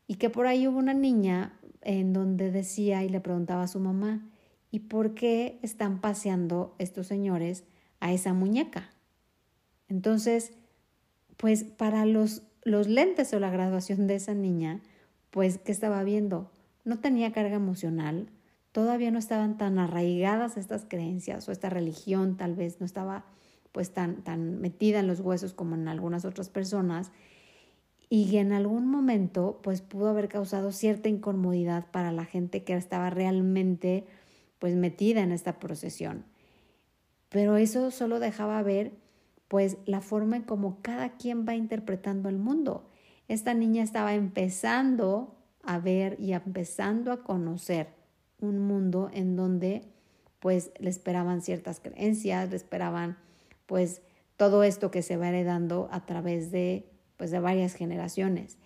Y 0.07 0.15
que 0.17 0.31
por 0.31 0.47
ahí 0.47 0.67
hubo 0.67 0.79
una 0.79 0.95
niña 0.95 1.59
en 1.83 2.13
donde 2.13 2.51
decía 2.51 3.05
y 3.05 3.09
le 3.09 3.21
preguntaba 3.21 3.63
a 3.63 3.69
su 3.69 3.79
mamá, 3.79 4.27
¿y 4.71 4.81
por 4.81 5.15
qué 5.15 5.59
están 5.63 6.01
paseando 6.01 6.75
estos 6.79 7.07
señores 7.07 7.65
a 8.01 8.13
esa 8.13 8.33
muñeca? 8.33 8.91
Entonces, 9.89 10.53
pues 11.37 11.65
para 11.65 12.05
los, 12.05 12.43
los 12.65 12.89
lentes 12.89 13.33
o 13.33 13.41
la 13.41 13.51
graduación 13.51 14.07
de 14.07 14.17
esa 14.17 14.35
niña, 14.35 14.83
pues, 15.31 15.59
¿qué 15.59 15.73
estaba 15.73 16.03
viendo? 16.05 16.51
No 16.85 16.99
tenía 16.99 17.33
carga 17.33 17.57
emocional, 17.57 18.31
todavía 18.73 19.11
no 19.11 19.19
estaban 19.19 19.57
tan 19.57 19.79
arraigadas 19.79 20.57
estas 20.57 20.85
creencias 20.89 21.49
o 21.49 21.53
esta 21.53 21.71
religión 21.71 22.37
tal 22.37 22.55
vez 22.55 22.81
no 22.81 22.87
estaba 22.87 23.25
pues 23.73 23.93
tan, 23.93 24.23
tan 24.23 24.61
metida 24.61 25.01
en 25.01 25.07
los 25.07 25.21
huesos 25.21 25.55
como 25.55 25.75
en 25.75 25.89
algunas 25.89 26.25
otras 26.25 26.49
personas 26.49 27.11
y 28.11 28.37
en 28.39 28.53
algún 28.53 28.87
momento 28.87 29.61
pues 29.63 29.83
pudo 29.83 30.09
haber 30.09 30.29
causado 30.29 30.73
cierta 30.73 31.09
incomodidad 31.09 31.87
para 31.91 32.13
la 32.13 32.25
gente 32.25 32.65
que 32.65 32.75
estaba 32.75 33.11
realmente 33.11 34.07
pues 34.59 34.75
metida 34.75 35.21
en 35.21 35.33
esta 35.33 35.59
procesión. 35.59 36.25
Pero 37.29 37.57
eso 37.57 37.91
solo 37.91 38.19
dejaba 38.19 38.63
ver 38.63 38.93
pues 39.49 39.79
la 39.87 40.01
forma 40.01 40.37
en 40.37 40.43
cómo 40.43 40.79
cada 40.83 41.17
quien 41.17 41.47
va 41.47 41.55
interpretando 41.55 42.29
el 42.29 42.39
mundo. 42.39 42.89
Esta 43.29 43.55
niña 43.55 43.83
estaba 43.83 44.15
empezando 44.15 45.37
a 45.63 45.79
ver 45.79 46.17
y 46.19 46.33
empezando 46.33 47.13
a 47.13 47.23
conocer 47.23 47.98
un 48.41 48.59
mundo 48.59 49.11
en 49.13 49.37
donde 49.37 49.83
pues 50.39 50.71
le 50.79 50.91
esperaban 50.91 51.43
ciertas 51.43 51.81
creencias, 51.81 52.51
le 52.51 52.57
esperaban 52.57 53.19
pues 53.67 54.03
todo 54.37 54.63
esto 54.63 54.91
que 54.91 55.03
se 55.03 55.17
va 55.17 55.29
heredando 55.29 55.89
a 55.91 56.07
través 56.07 56.51
de 56.51 56.87
pues 57.17 57.31
de 57.31 57.41
varias 57.41 57.75
generaciones. 57.75 58.59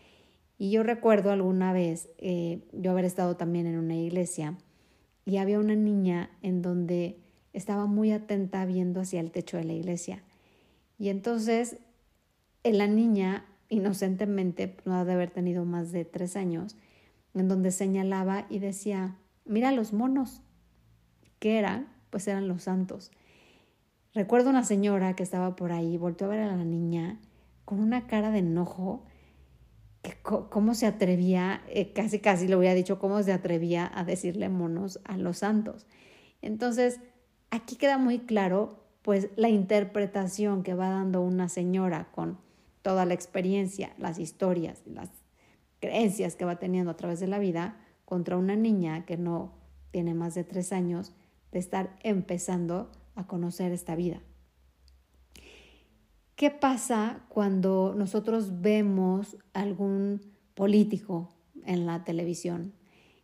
Y 0.59 0.71
yo 0.71 0.83
recuerdo 0.83 1.33
alguna 1.33 1.73
vez 1.73 2.11
eh, 2.19 2.61
yo 2.73 2.91
haber 2.91 3.05
estado 3.05 3.37
también 3.37 3.67
en 3.67 3.79
una 3.79 3.97
iglesia 3.97 4.59
y 5.25 5.39
había 5.39 5.59
una 5.59 5.75
niña 5.75 6.31
en 6.43 6.63
donde 6.63 7.19
estaba 7.53 7.87
muy 7.87 8.13
atenta 8.13 8.65
viendo 8.67 9.01
hacia 9.01 9.21
el 9.21 9.31
techo 9.31 9.57
de 9.57 9.65
la 9.65 9.73
iglesia. 9.73 10.23
Y 10.99 11.09
entonces 11.09 11.79
la 12.65 12.87
niña, 12.87 13.47
inocentemente, 13.69 14.77
no 14.85 14.95
ha 14.95 15.05
de 15.05 15.15
haber 15.15 15.31
tenido 15.31 15.65
más 15.65 15.91
de 15.91 16.05
tres 16.05 16.37
años, 16.37 16.77
en 17.35 17.49
donde 17.49 17.71
señalaba 17.71 18.47
y 18.51 18.59
decía, 18.59 19.17
mira 19.45 19.73
los 19.73 19.93
monos. 19.93 20.43
¿Qué 21.39 21.59
eran? 21.59 21.89
Pues 22.11 22.29
eran 22.29 22.49
los 22.49 22.65
santos. 22.65 23.11
Recuerdo 24.15 24.51
una 24.51 24.65
señora 24.65 25.17
que 25.17 25.23
estaba 25.23 25.57
por 25.57 25.73
ahí, 25.73 25.97
volvió 25.97 26.27
a 26.27 26.31
ver 26.31 26.41
a 26.41 26.57
la 26.57 26.65
niña 26.65 27.19
con 27.65 27.81
una 27.81 28.07
cara 28.07 28.31
de 28.31 28.39
enojo, 28.39 29.05
que 30.03 30.17
cómo 30.23 30.75
se 30.75 30.87
atrevía, 30.87 31.63
eh, 31.69 31.93
casi 31.93 32.19
casi 32.19 32.49
le 32.49 32.57
hubiera 32.57 32.75
dicho 32.75 32.99
cómo 32.99 33.23
se 33.23 33.33
atrevía 33.33 33.91
a 33.95 34.05
decirle 34.05 34.49
monos 34.49 35.01
a 35.05 35.17
los 35.17 35.39
santos. 35.39 35.87
Entonces, 36.43 37.01
aquí 37.51 37.77
queda 37.77 37.99
muy 37.99 38.19
claro, 38.19 38.85
pues, 39.03 39.29
la 39.37 39.49
interpretación 39.49 40.63
que 40.65 40.75
va 40.75 40.91
dando 40.91 41.23
una 41.23 41.49
señora 41.49 42.11
con 42.13 42.39
toda 42.83 43.07
la 43.07 43.15
experiencia, 43.15 43.95
las 43.97 44.19
historias, 44.19 44.83
las 44.87 45.09
creencias 45.81 46.37
que 46.37 46.45
va 46.45 46.59
teniendo 46.59 46.91
a 46.91 46.97
través 46.97 47.21
de 47.21 47.29
la 47.29 47.39
vida, 47.39 47.77
contra 48.13 48.37
una 48.37 48.57
niña 48.57 49.07
que 49.07 49.17
no 49.17 49.55
tiene 49.91 50.13
más 50.13 50.35
de 50.35 50.45
tres 50.45 50.75
años 50.75 51.15
de 51.51 51.59
estar 51.59 51.97
empezando 52.03 52.93
a 53.15 53.27
conocer 53.27 53.73
esta 53.73 53.97
vida. 53.97 54.21
¿Qué 56.37 56.51
pasa 56.51 57.25
cuando 57.31 57.95
nosotros 57.97 58.61
vemos 58.61 59.39
algún 59.55 60.21
político 60.53 61.31
en 61.65 61.87
la 61.87 62.05
televisión? 62.05 62.75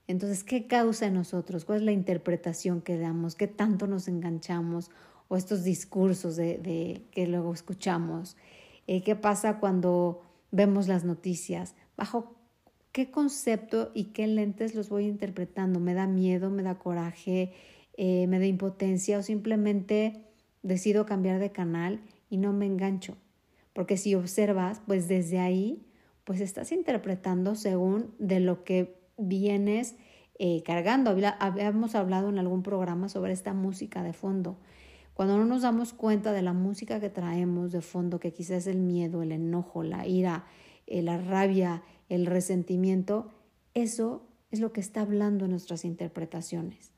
Entonces, 0.07 0.43
¿qué 0.43 0.67
causa 0.67 1.05
en 1.05 1.13
nosotros? 1.13 1.67
¿Cuál 1.67 1.81
es 1.81 1.85
la 1.85 1.93
interpretación 1.93 2.81
que 2.81 2.97
damos? 2.97 3.35
¿Qué 3.35 3.47
tanto 3.47 3.89
nos 3.89 4.09
enganchamos? 4.09 4.91
O 5.29 5.37
estos 5.37 5.65
discursos 5.65 6.37
de, 6.37 7.07
que 7.11 7.27
luego 7.27 7.53
escuchamos. 7.53 8.39
Eh, 8.87 9.03
¿Qué 9.03 9.17
pasa 9.17 9.61
cuando 9.61 10.23
vemos 10.51 10.89
las 10.89 11.05
noticias? 11.05 11.75
¿Bajo 11.95 12.38
qué 12.93 13.11
concepto 13.11 13.91
y 13.95 14.07
qué 14.07 14.27
lentes 14.27 14.75
los 14.75 14.89
voy 14.89 15.07
interpretando. 15.07 15.81
¿Me 15.81 15.95
da 15.95 16.07
miedo, 16.07 16.51
me 16.51 16.63
da 16.63 16.79
coraje, 16.79 17.53
eh, 17.97 18.27
me 18.27 18.39
da 18.39 18.47
impotencia 18.47 19.19
o 19.19 19.23
simplemente 19.23 20.25
decido 20.63 21.07
cambiar 21.07 21.39
de 21.39 21.53
canal 21.53 22.01
y 22.31 22.37
no 22.39 22.53
me 22.53 22.67
engancho? 22.67 23.17
Porque 23.73 23.97
si 23.97 24.15
observas, 24.15 24.81
pues 24.87 25.09
desde 25.09 25.39
ahí, 25.39 25.87
pues 26.25 26.41
estás 26.41 26.73
interpretando 26.73 27.55
según 27.55 28.15
de 28.19 28.41
lo 28.41 28.65
que 28.65 28.99
vienes 29.17 29.97
eh, 30.39 30.63
cargando. 30.65 31.17
Habíamos 31.41 31.95
hablado 31.95 32.29
en 32.29 32.39
algún 32.39 32.63
programa 32.63 33.09
sobre 33.09 33.33
esta 33.33 33.55
música 33.55 34.03
de 34.03 34.13
fondo. 34.13 34.59
Cuando 35.15 35.37
no 35.37 35.45
nos 35.45 35.63
damos 35.63 35.93
cuenta 35.93 36.33
de 36.33 36.43
la 36.43 36.53
música 36.53 37.01
que 37.01 37.11
traemos 37.11 37.73
de 37.73 37.81
fondo, 37.81 38.21
que 38.21 38.33
quizás 38.33 38.59
es 38.59 38.67
el 38.69 38.79
miedo, 38.79 39.23
el 39.23 39.33
enojo, 39.33 39.83
la 39.83 40.07
ira, 40.07 40.45
eh, 40.89 41.03
la 41.03 41.19
rabia, 41.19 41.83
el 42.09 42.27
resentimiento, 42.27 43.31
eso 43.75 44.27
es 44.51 44.61
lo 44.61 44.73
que 44.73 44.81
está 44.81 45.03
hablando 45.03 45.45
en 45.45 45.51
nuestras 45.51 45.85
interpretaciones. 45.85 46.93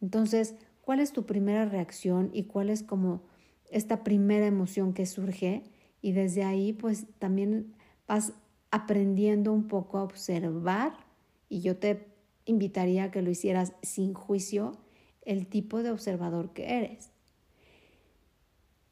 Entonces, 0.00 0.56
¿cuál 0.80 0.98
es 0.98 1.12
tu 1.12 1.24
primera 1.24 1.64
reacción 1.64 2.30
y 2.32 2.44
cuál 2.44 2.68
es 2.68 2.82
como 2.82 3.22
esta 3.70 4.02
primera 4.02 4.46
emoción 4.46 4.92
que 4.92 5.06
surge? 5.06 5.62
Y 6.00 6.12
desde 6.12 6.42
ahí, 6.42 6.72
pues 6.72 7.06
también 7.20 7.74
vas 8.08 8.32
aprendiendo 8.72 9.52
un 9.52 9.68
poco 9.68 9.98
a 9.98 10.02
observar 10.02 10.94
y 11.48 11.60
yo 11.60 11.76
te 11.76 12.08
invitaría 12.44 13.04
a 13.04 13.10
que 13.12 13.22
lo 13.22 13.30
hicieras 13.30 13.74
sin 13.82 14.14
juicio 14.14 14.72
el 15.24 15.46
tipo 15.46 15.84
de 15.84 15.92
observador 15.92 16.52
que 16.52 16.76
eres. 16.78 17.10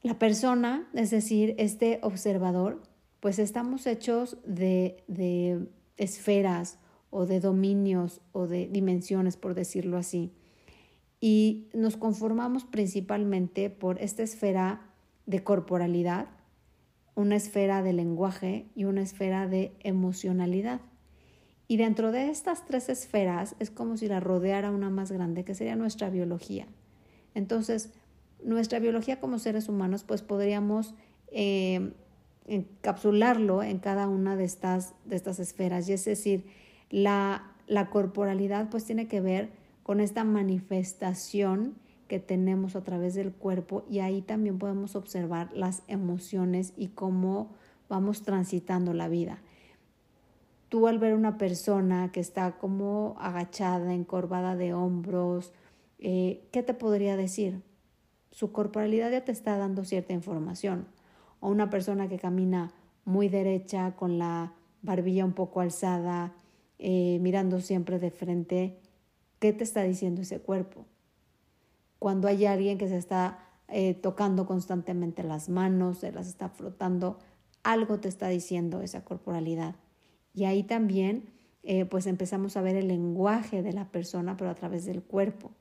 La 0.02 0.18
persona, 0.18 0.88
es 0.94 1.10
decir, 1.10 1.54
este 1.58 1.98
observador, 2.02 2.80
pues 3.20 3.38
estamos 3.38 3.86
hechos 3.86 4.38
de, 4.44 5.04
de 5.06 5.68
esferas 5.96 6.78
o 7.10 7.26
de 7.26 7.40
dominios 7.40 8.20
o 8.32 8.46
de 8.46 8.68
dimensiones, 8.68 9.36
por 9.36 9.54
decirlo 9.54 9.98
así. 9.98 10.32
Y 11.20 11.68
nos 11.74 11.96
conformamos 11.96 12.64
principalmente 12.64 13.68
por 13.68 14.00
esta 14.00 14.22
esfera 14.22 14.90
de 15.26 15.44
corporalidad, 15.44 16.28
una 17.14 17.36
esfera 17.36 17.82
de 17.82 17.92
lenguaje 17.92 18.66
y 18.74 18.84
una 18.84 19.02
esfera 19.02 19.46
de 19.46 19.72
emocionalidad. 19.80 20.80
Y 21.68 21.76
dentro 21.76 22.10
de 22.10 22.30
estas 22.30 22.64
tres 22.64 22.88
esferas 22.88 23.54
es 23.58 23.70
como 23.70 23.96
si 23.96 24.08
la 24.08 24.18
rodeara 24.18 24.70
una 24.70 24.90
más 24.90 25.12
grande, 25.12 25.44
que 25.44 25.54
sería 25.54 25.76
nuestra 25.76 26.10
biología. 26.10 26.66
Entonces, 27.34 27.90
nuestra 28.42 28.78
biología 28.78 29.20
como 29.20 29.38
seres 29.38 29.68
humanos, 29.68 30.02
pues 30.04 30.22
podríamos 30.22 30.94
eh, 31.30 31.92
encapsularlo 32.46 33.62
en 33.62 33.78
cada 33.78 34.08
una 34.08 34.36
de 34.36 34.44
estas, 34.44 34.94
de 35.04 35.16
estas 35.16 35.38
esferas. 35.38 35.88
Y 35.88 35.92
es 35.92 36.04
decir, 36.04 36.46
la, 36.90 37.52
la 37.66 37.90
corporalidad 37.90 38.68
pues 38.70 38.84
tiene 38.84 39.08
que 39.08 39.20
ver 39.20 39.50
con 39.82 40.00
esta 40.00 40.24
manifestación 40.24 41.74
que 42.08 42.18
tenemos 42.18 42.74
a 42.74 42.82
través 42.82 43.14
del 43.14 43.32
cuerpo 43.32 43.84
y 43.88 44.00
ahí 44.00 44.20
también 44.20 44.58
podemos 44.58 44.96
observar 44.96 45.48
las 45.52 45.82
emociones 45.86 46.72
y 46.76 46.88
cómo 46.88 47.52
vamos 47.88 48.22
transitando 48.22 48.92
la 48.94 49.08
vida. 49.08 49.38
Tú 50.68 50.88
al 50.88 50.98
ver 50.98 51.14
una 51.14 51.38
persona 51.38 52.10
que 52.12 52.20
está 52.20 52.58
como 52.58 53.16
agachada, 53.20 53.94
encorvada 53.94 54.56
de 54.56 54.74
hombros, 54.74 55.52
eh, 55.98 56.42
¿qué 56.50 56.62
te 56.62 56.74
podría 56.74 57.16
decir? 57.16 57.62
Su 58.32 58.52
corporalidad 58.52 59.10
ya 59.10 59.24
te 59.24 59.32
está 59.32 59.56
dando 59.56 59.84
cierta 59.84 60.12
información 60.12 60.86
o 61.40 61.48
una 61.48 61.70
persona 61.70 62.08
que 62.08 62.18
camina 62.18 62.72
muy 63.04 63.28
derecha, 63.28 63.96
con 63.96 64.18
la 64.18 64.52
barbilla 64.82 65.24
un 65.24 65.32
poco 65.32 65.60
alzada, 65.60 66.32
eh, 66.78 67.18
mirando 67.20 67.60
siempre 67.60 67.98
de 67.98 68.10
frente, 68.10 68.78
¿qué 69.38 69.52
te 69.52 69.64
está 69.64 69.82
diciendo 69.82 70.22
ese 70.22 70.40
cuerpo? 70.40 70.86
Cuando 71.98 72.28
hay 72.28 72.46
alguien 72.46 72.78
que 72.78 72.88
se 72.88 72.96
está 72.96 73.38
eh, 73.68 73.94
tocando 73.94 74.46
constantemente 74.46 75.22
las 75.22 75.48
manos, 75.48 75.98
se 75.98 76.12
las 76.12 76.26
está 76.28 76.48
frotando, 76.48 77.18
algo 77.62 78.00
te 78.00 78.08
está 78.08 78.28
diciendo 78.28 78.80
esa 78.80 79.04
corporalidad. 79.04 79.76
Y 80.34 80.44
ahí 80.44 80.62
también 80.62 81.30
eh, 81.62 81.84
pues 81.84 82.06
empezamos 82.06 82.56
a 82.56 82.62
ver 82.62 82.76
el 82.76 82.88
lenguaje 82.88 83.62
de 83.62 83.72
la 83.72 83.90
persona, 83.90 84.36
pero 84.36 84.50
a 84.50 84.54
través 84.54 84.86
del 84.86 85.02
cuerpo. 85.02 85.52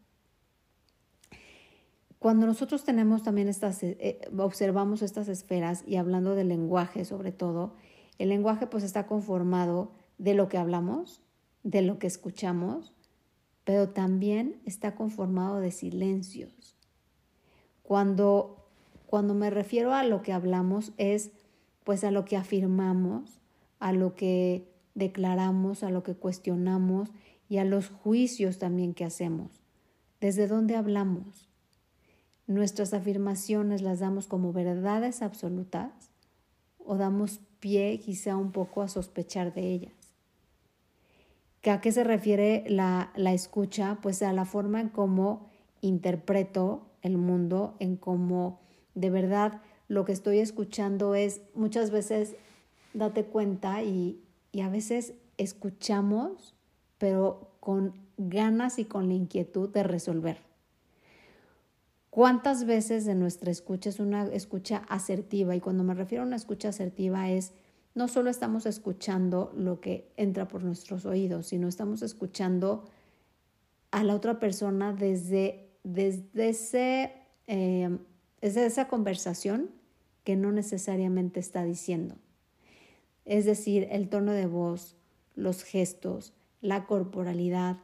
Cuando 2.20 2.46
nosotros 2.46 2.84
tenemos 2.84 3.24
también 3.24 3.48
estas, 3.48 3.82
eh, 3.82 3.98
eh, 4.00 4.22
observamos 4.38 5.02
estas 5.02 5.30
esferas 5.30 5.84
y 5.88 5.96
hablando 5.96 6.36
del 6.36 6.50
lenguaje 6.50 7.06
sobre 7.06 7.32
todo, 7.32 7.76
el 8.18 8.30
lenguaje 8.30 8.68
pues 8.68 8.84
está 8.84 9.08
conformado 9.08 9.94
de 10.18 10.34
lo 10.34 10.50
que 10.50 10.58
hablamos, 10.58 11.22
de 11.64 11.82
lo 11.82 11.98
que 11.98 12.08
escuchamos, 12.08 12.94
pero 13.64 13.90
también 13.90 14.62
está 14.66 14.96
conformado 14.96 15.62
de 15.62 15.72
silencios. 15.72 16.76
Cuando, 17.84 18.68
cuando 19.06 19.34
me 19.34 19.50
refiero 19.50 19.94
a 19.94 20.04
lo 20.04 20.22
que 20.22 20.34
hablamos 20.34 20.92
es 20.98 21.32
pues 21.86 22.04
a 22.04 22.12
lo 22.12 22.26
que 22.26 22.36
afirmamos, 22.36 23.40
a 23.80 23.94
lo 23.94 24.14
que 24.14 24.70
declaramos, 24.94 25.84
a 25.84 25.90
lo 25.90 26.04
que 26.04 26.16
cuestionamos 26.16 27.10
y 27.48 27.58
a 27.58 27.66
los 27.66 27.90
juicios 27.90 28.60
también 28.60 28.94
que 28.94 29.06
hacemos. 29.06 29.64
¿Desde 30.20 30.48
dónde 30.48 30.76
hablamos? 30.76 31.49
Nuestras 32.50 32.96
afirmaciones 32.96 33.84
las 33.84 34.00
damos 34.00 34.25
como 34.25 34.51
verdades 34.51 35.22
absolutas 35.22 35.91
o 36.84 36.98
damos 36.98 37.41
pie 37.60 38.00
quizá 38.00 38.36
un 38.36 38.51
poco 38.51 38.82
a 38.82 38.88
sospechar 38.88 39.53
de 39.53 39.72
ellas. 39.72 39.94
¿A 41.63 41.79
qué 41.79 41.91
se 41.91 42.03
refiere 42.03 42.63
la, 42.68 43.12
la 43.15 43.34
escucha? 43.34 44.00
Pues 44.01 44.24
a 44.24 44.34
la 44.34 44.46
forma 44.46 44.82
en 44.82 44.89
cómo 44.89 45.51
interpreto 45.82 46.88
el 47.03 47.18
mundo, 47.18 47.75
en 47.77 47.96
cómo 47.96 48.60
de 48.96 49.12
verdad 49.12 49.62
lo 49.88 50.03
que 50.03 50.12
estoy 50.12 50.39
escuchando 50.39 51.13
es 51.13 51.41
muchas 51.53 51.91
veces 51.91 52.36
date 52.96 53.25
cuenta 53.25 53.84
y, 53.84 54.24
y 54.51 54.62
a 54.62 54.70
veces 54.70 55.13
escuchamos, 55.38 56.56
pero 56.98 57.51
con 57.60 57.94
ganas 58.18 58.79
y 58.79 58.86
con 58.86 59.08
la 59.08 59.13
inquietud 59.13 59.70
de 59.70 59.84
resolver. 59.84 60.49
¿Cuántas 62.10 62.66
veces 62.66 63.06
de 63.06 63.16
nuestra 63.16 63.51
escucha 63.51 63.89
es 63.89 64.00
una 64.00 64.25
escucha 64.28 64.78
asertiva? 64.89 65.56
Y 65.56 65.60
cuando 65.60 65.84
me 65.84 65.94
refiero 65.94 66.24
a 66.24 66.28
una 66.28 66.36
escucha 66.36 66.70
asertiva 66.70 67.30
es 67.30 67.54
no 67.94 68.08
solo 68.08 68.30
estamos 68.30 68.66
escuchando 68.66 69.51
lo 69.56 69.80
que 69.80 70.12
entra 70.18 70.48
por 70.48 70.63
nuestros 70.63 71.06
oídos, 71.06 71.48
sino 71.48 71.68
estamos 71.68 72.01
escuchando 72.01 72.86
a 73.92 74.04
la 74.04 74.16
otra 74.16 74.39
persona 74.39 74.94
desde, 74.94 75.70
desde, 75.84 76.50
ese, 76.50 77.13
desde 78.42 78.66
esa 78.66 78.88
conversación 78.88 79.72
que 80.24 80.36
no 80.36 80.51
necesariamente 80.51 81.39
está 81.39 81.63
diciendo. 81.63 82.16
Es 83.25 83.46
decir, 83.46 83.88
el 83.92 84.10
tono 84.10 84.32
de 84.32 84.46
voz, 84.46 84.96
los 85.36 85.63
gestos, 85.63 86.34
la 86.62 86.86
corporalidad, 86.86 87.78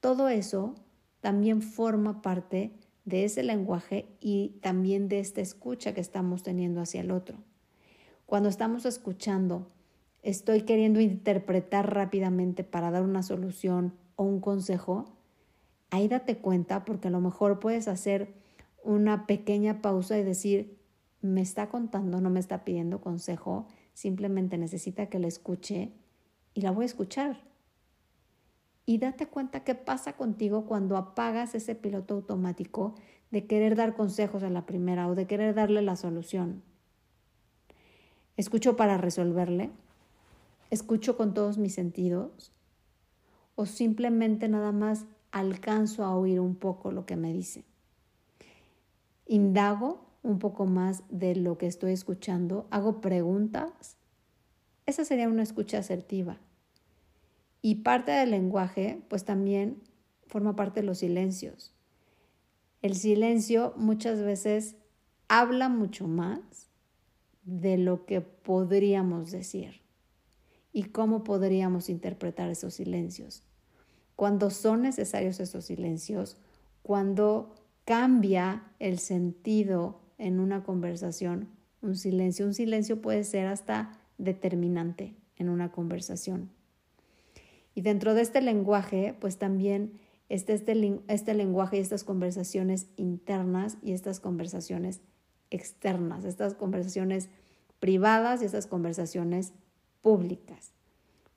todo 0.00 0.28
eso 0.28 0.74
también 1.20 1.62
forma 1.62 2.20
parte 2.20 2.72
de 3.04 3.24
ese 3.24 3.42
lenguaje 3.42 4.06
y 4.20 4.58
también 4.62 5.08
de 5.08 5.18
esta 5.18 5.40
escucha 5.40 5.94
que 5.94 6.00
estamos 6.00 6.42
teniendo 6.42 6.80
hacia 6.80 7.00
el 7.00 7.10
otro. 7.10 7.38
Cuando 8.26 8.48
estamos 8.48 8.86
escuchando, 8.86 9.70
estoy 10.22 10.62
queriendo 10.62 11.00
interpretar 11.00 11.94
rápidamente 11.94 12.64
para 12.64 12.90
dar 12.90 13.02
una 13.02 13.22
solución 13.22 13.94
o 14.16 14.24
un 14.24 14.40
consejo, 14.40 15.12
ahí 15.90 16.08
date 16.08 16.38
cuenta 16.38 16.84
porque 16.84 17.08
a 17.08 17.10
lo 17.10 17.20
mejor 17.20 17.60
puedes 17.60 17.88
hacer 17.88 18.32
una 18.82 19.26
pequeña 19.26 19.82
pausa 19.82 20.18
y 20.18 20.22
decir, 20.22 20.78
me 21.20 21.40
está 21.40 21.68
contando, 21.68 22.20
no 22.20 22.30
me 22.30 22.40
está 22.40 22.64
pidiendo 22.64 23.00
consejo, 23.00 23.66
simplemente 23.92 24.58
necesita 24.58 25.06
que 25.06 25.18
la 25.18 25.26
escuche 25.26 25.92
y 26.54 26.62
la 26.62 26.70
voy 26.70 26.84
a 26.84 26.86
escuchar. 26.86 27.53
Y 28.86 28.98
date 28.98 29.26
cuenta 29.26 29.64
qué 29.64 29.74
pasa 29.74 30.14
contigo 30.14 30.66
cuando 30.66 30.96
apagas 30.96 31.54
ese 31.54 31.74
piloto 31.74 32.14
automático 32.14 32.94
de 33.30 33.46
querer 33.46 33.76
dar 33.76 33.94
consejos 33.94 34.42
a 34.42 34.50
la 34.50 34.66
primera 34.66 35.08
o 35.08 35.14
de 35.14 35.26
querer 35.26 35.54
darle 35.54 35.82
la 35.82 35.96
solución. 35.96 36.62
¿Escucho 38.36 38.76
para 38.76 38.98
resolverle? 38.98 39.70
¿Escucho 40.70 41.16
con 41.16 41.34
todos 41.34 41.56
mis 41.56 41.74
sentidos? 41.74 42.52
¿O 43.54 43.64
simplemente 43.66 44.48
nada 44.48 44.72
más 44.72 45.06
alcanzo 45.30 46.04
a 46.04 46.16
oír 46.16 46.40
un 46.40 46.56
poco 46.56 46.92
lo 46.92 47.06
que 47.06 47.16
me 47.16 47.32
dice? 47.32 47.64
Indago 49.26 50.04
un 50.22 50.38
poco 50.38 50.66
más 50.66 51.04
de 51.10 51.36
lo 51.36 51.58
que 51.58 51.66
estoy 51.66 51.92
escuchando, 51.92 52.66
hago 52.70 53.00
preguntas. 53.00 53.96
Esa 54.86 55.04
sería 55.04 55.28
una 55.28 55.42
escucha 55.42 55.78
asertiva. 55.78 56.38
Y 57.66 57.76
parte 57.76 58.12
del 58.12 58.32
lenguaje, 58.32 59.00
pues 59.08 59.24
también 59.24 59.80
forma 60.26 60.54
parte 60.54 60.80
de 60.80 60.86
los 60.86 60.98
silencios. 60.98 61.72
El 62.82 62.94
silencio 62.94 63.72
muchas 63.78 64.20
veces 64.20 64.76
habla 65.28 65.70
mucho 65.70 66.06
más 66.06 66.68
de 67.42 67.78
lo 67.78 68.04
que 68.04 68.20
podríamos 68.20 69.30
decir 69.30 69.80
y 70.74 70.82
cómo 70.90 71.24
podríamos 71.24 71.88
interpretar 71.88 72.50
esos 72.50 72.74
silencios. 72.74 73.44
Cuando 74.14 74.50
son 74.50 74.82
necesarios 74.82 75.40
esos 75.40 75.64
silencios, 75.64 76.36
cuando 76.82 77.54
cambia 77.86 78.64
el 78.78 78.98
sentido 78.98 80.02
en 80.18 80.38
una 80.38 80.64
conversación, 80.64 81.48
un 81.80 81.96
silencio. 81.96 82.44
Un 82.44 82.52
silencio 82.52 83.00
puede 83.00 83.24
ser 83.24 83.46
hasta 83.46 83.98
determinante 84.18 85.16
en 85.36 85.48
una 85.48 85.72
conversación. 85.72 86.50
Y 87.74 87.82
dentro 87.82 88.14
de 88.14 88.22
este 88.22 88.40
lenguaje, 88.40 89.16
pues 89.20 89.38
también 89.38 89.98
este, 90.28 90.54
este, 90.54 91.00
este 91.08 91.34
lenguaje 91.34 91.76
y 91.76 91.80
estas 91.80 92.04
conversaciones 92.04 92.88
internas 92.96 93.76
y 93.82 93.92
estas 93.92 94.20
conversaciones 94.20 95.00
externas, 95.50 96.24
estas 96.24 96.54
conversaciones 96.54 97.28
privadas 97.80 98.42
y 98.42 98.44
estas 98.46 98.66
conversaciones 98.66 99.52
públicas. 100.00 100.72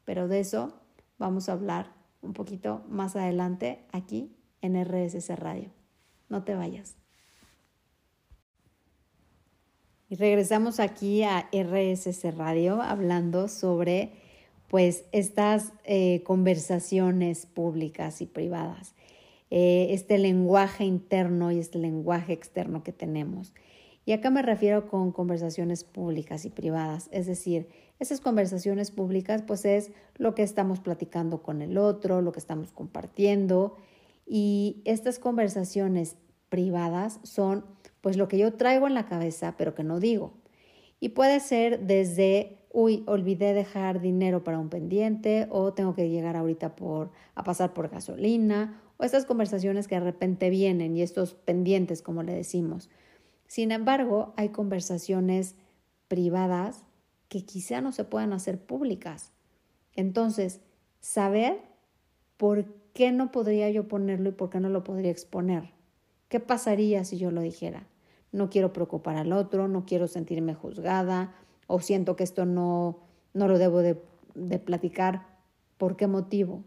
Pero 0.06 0.28
de 0.28 0.40
eso 0.40 0.74
vamos 1.18 1.50
a 1.50 1.54
hablar 1.54 1.94
un 2.22 2.34
poquito 2.34 2.84
más 2.88 3.16
adelante 3.16 3.86
aquí 3.92 4.36
en 4.62 4.82
RSS 4.84 5.38
Radio. 5.38 5.72
No 6.30 6.44
te 6.44 6.56
vayas. 6.56 6.96
Y 10.10 10.16
regresamos 10.16 10.80
aquí 10.80 11.24
a 11.24 11.50
RSS 11.52 12.36
Radio 12.36 12.82
hablando 12.82 13.50
sobre 13.50 14.14
pues 14.68 15.06
estas 15.12 15.74
eh, 15.84 16.22
conversaciones 16.24 17.46
públicas 17.46 18.22
y 18.22 18.26
privadas, 18.26 18.96
eh, 19.50 19.88
este 19.92 20.18
lenguaje 20.18 20.84
interno 20.84 21.52
y 21.52 21.60
este 21.60 21.80
lenguaje 21.80 22.34
externo 22.34 22.84
que 22.84 22.92
tenemos. 22.92 23.54
Y 24.06 24.14
acá 24.14 24.30
me 24.30 24.42
refiero 24.42 24.88
con 24.88 25.12
conversaciones 25.12 25.84
públicas 25.84 26.46
y 26.46 26.50
privadas, 26.50 27.10
es 27.12 27.28
decir, 27.28 27.68
esas 28.00 28.22
conversaciones 28.22 28.92
públicas 28.92 29.42
pues 29.42 29.66
es 29.66 29.92
lo 30.16 30.36
que 30.36 30.44
estamos 30.44 30.80
platicando 30.80 31.42
con 31.42 31.62
el 31.62 31.78
otro, 31.78 32.22
lo 32.22 32.32
que 32.32 32.40
estamos 32.40 32.72
compartiendo 32.72 33.76
y 34.26 34.82
estas 34.86 35.20
conversaciones 35.20 36.16
privadas 36.50 37.20
son 37.24 37.66
pues 38.02 38.16
lo 38.18 38.28
que 38.28 38.38
yo 38.38 38.54
traigo 38.54 38.88
en 38.88 38.94
la 38.94 39.08
cabeza 39.08 39.56
pero 39.58 39.74
que 39.74 39.84
no 39.84 40.00
digo. 40.00 40.34
Y 41.00 41.10
puede 41.10 41.40
ser 41.40 41.82
desde 41.82 42.57
uy, 42.72 43.04
olvidé 43.08 43.54
dejar 43.54 44.02
dinero 44.02 44.44
para 44.44 44.60
un 44.60 44.70
pendiente 44.70 45.48
o 45.50 45.74
tengo 45.74 45.96
que 45.96 46.10
llegar 46.10 46.36
ahorita 46.36 46.76
por, 46.76 47.12
a 47.36 47.44
pasar 47.44 47.74
por 47.74 47.90
gasolina 47.90 48.82
o 48.98 49.04
estas 49.04 49.26
conversaciones 49.26 49.88
que 49.88 49.96
de 49.96 50.02
repente 50.02 50.50
vienen 50.50 50.96
y 50.98 51.02
estos 51.02 51.34
pendientes, 51.34 52.02
como 52.02 52.24
le 52.24 52.34
decimos. 52.34 52.90
Sin 53.48 53.72
embargo, 53.72 54.34
hay 54.36 54.50
conversaciones 54.50 55.56
privadas 56.08 56.84
que 57.30 57.46
quizá 57.46 57.82
no 57.82 57.92
se 57.92 58.04
puedan 58.04 58.34
hacer 58.34 58.60
públicas. 58.60 59.32
Entonces, 59.96 60.62
saber 61.00 61.60
por 62.38 62.66
qué 62.94 63.12
no 63.12 63.32
podría 63.32 63.70
yo 63.70 63.88
ponerlo 63.88 64.30
y 64.30 64.34
por 64.34 64.50
qué 64.50 64.60
no 64.60 64.70
lo 64.70 64.84
podría 64.84 65.12
exponer. 65.12 65.72
¿Qué 66.30 66.40
pasaría 66.40 67.04
si 67.04 67.18
yo 67.18 67.32
lo 67.32 67.42
dijera? 67.42 67.88
No 68.32 68.50
quiero 68.50 68.74
preocupar 68.74 69.16
al 69.16 69.32
otro, 69.32 69.68
no 69.68 69.86
quiero 69.86 70.08
sentirme 70.08 70.54
juzgada, 70.54 71.34
o 71.68 71.80
siento 71.80 72.16
que 72.16 72.24
esto 72.24 72.46
no, 72.46 73.00
no 73.34 73.48
lo 73.48 73.58
debo 73.60 73.82
de, 73.82 73.96
platicar. 74.60 75.28
¿Por 75.78 75.96
qué 75.96 76.08
motivo? 76.08 76.64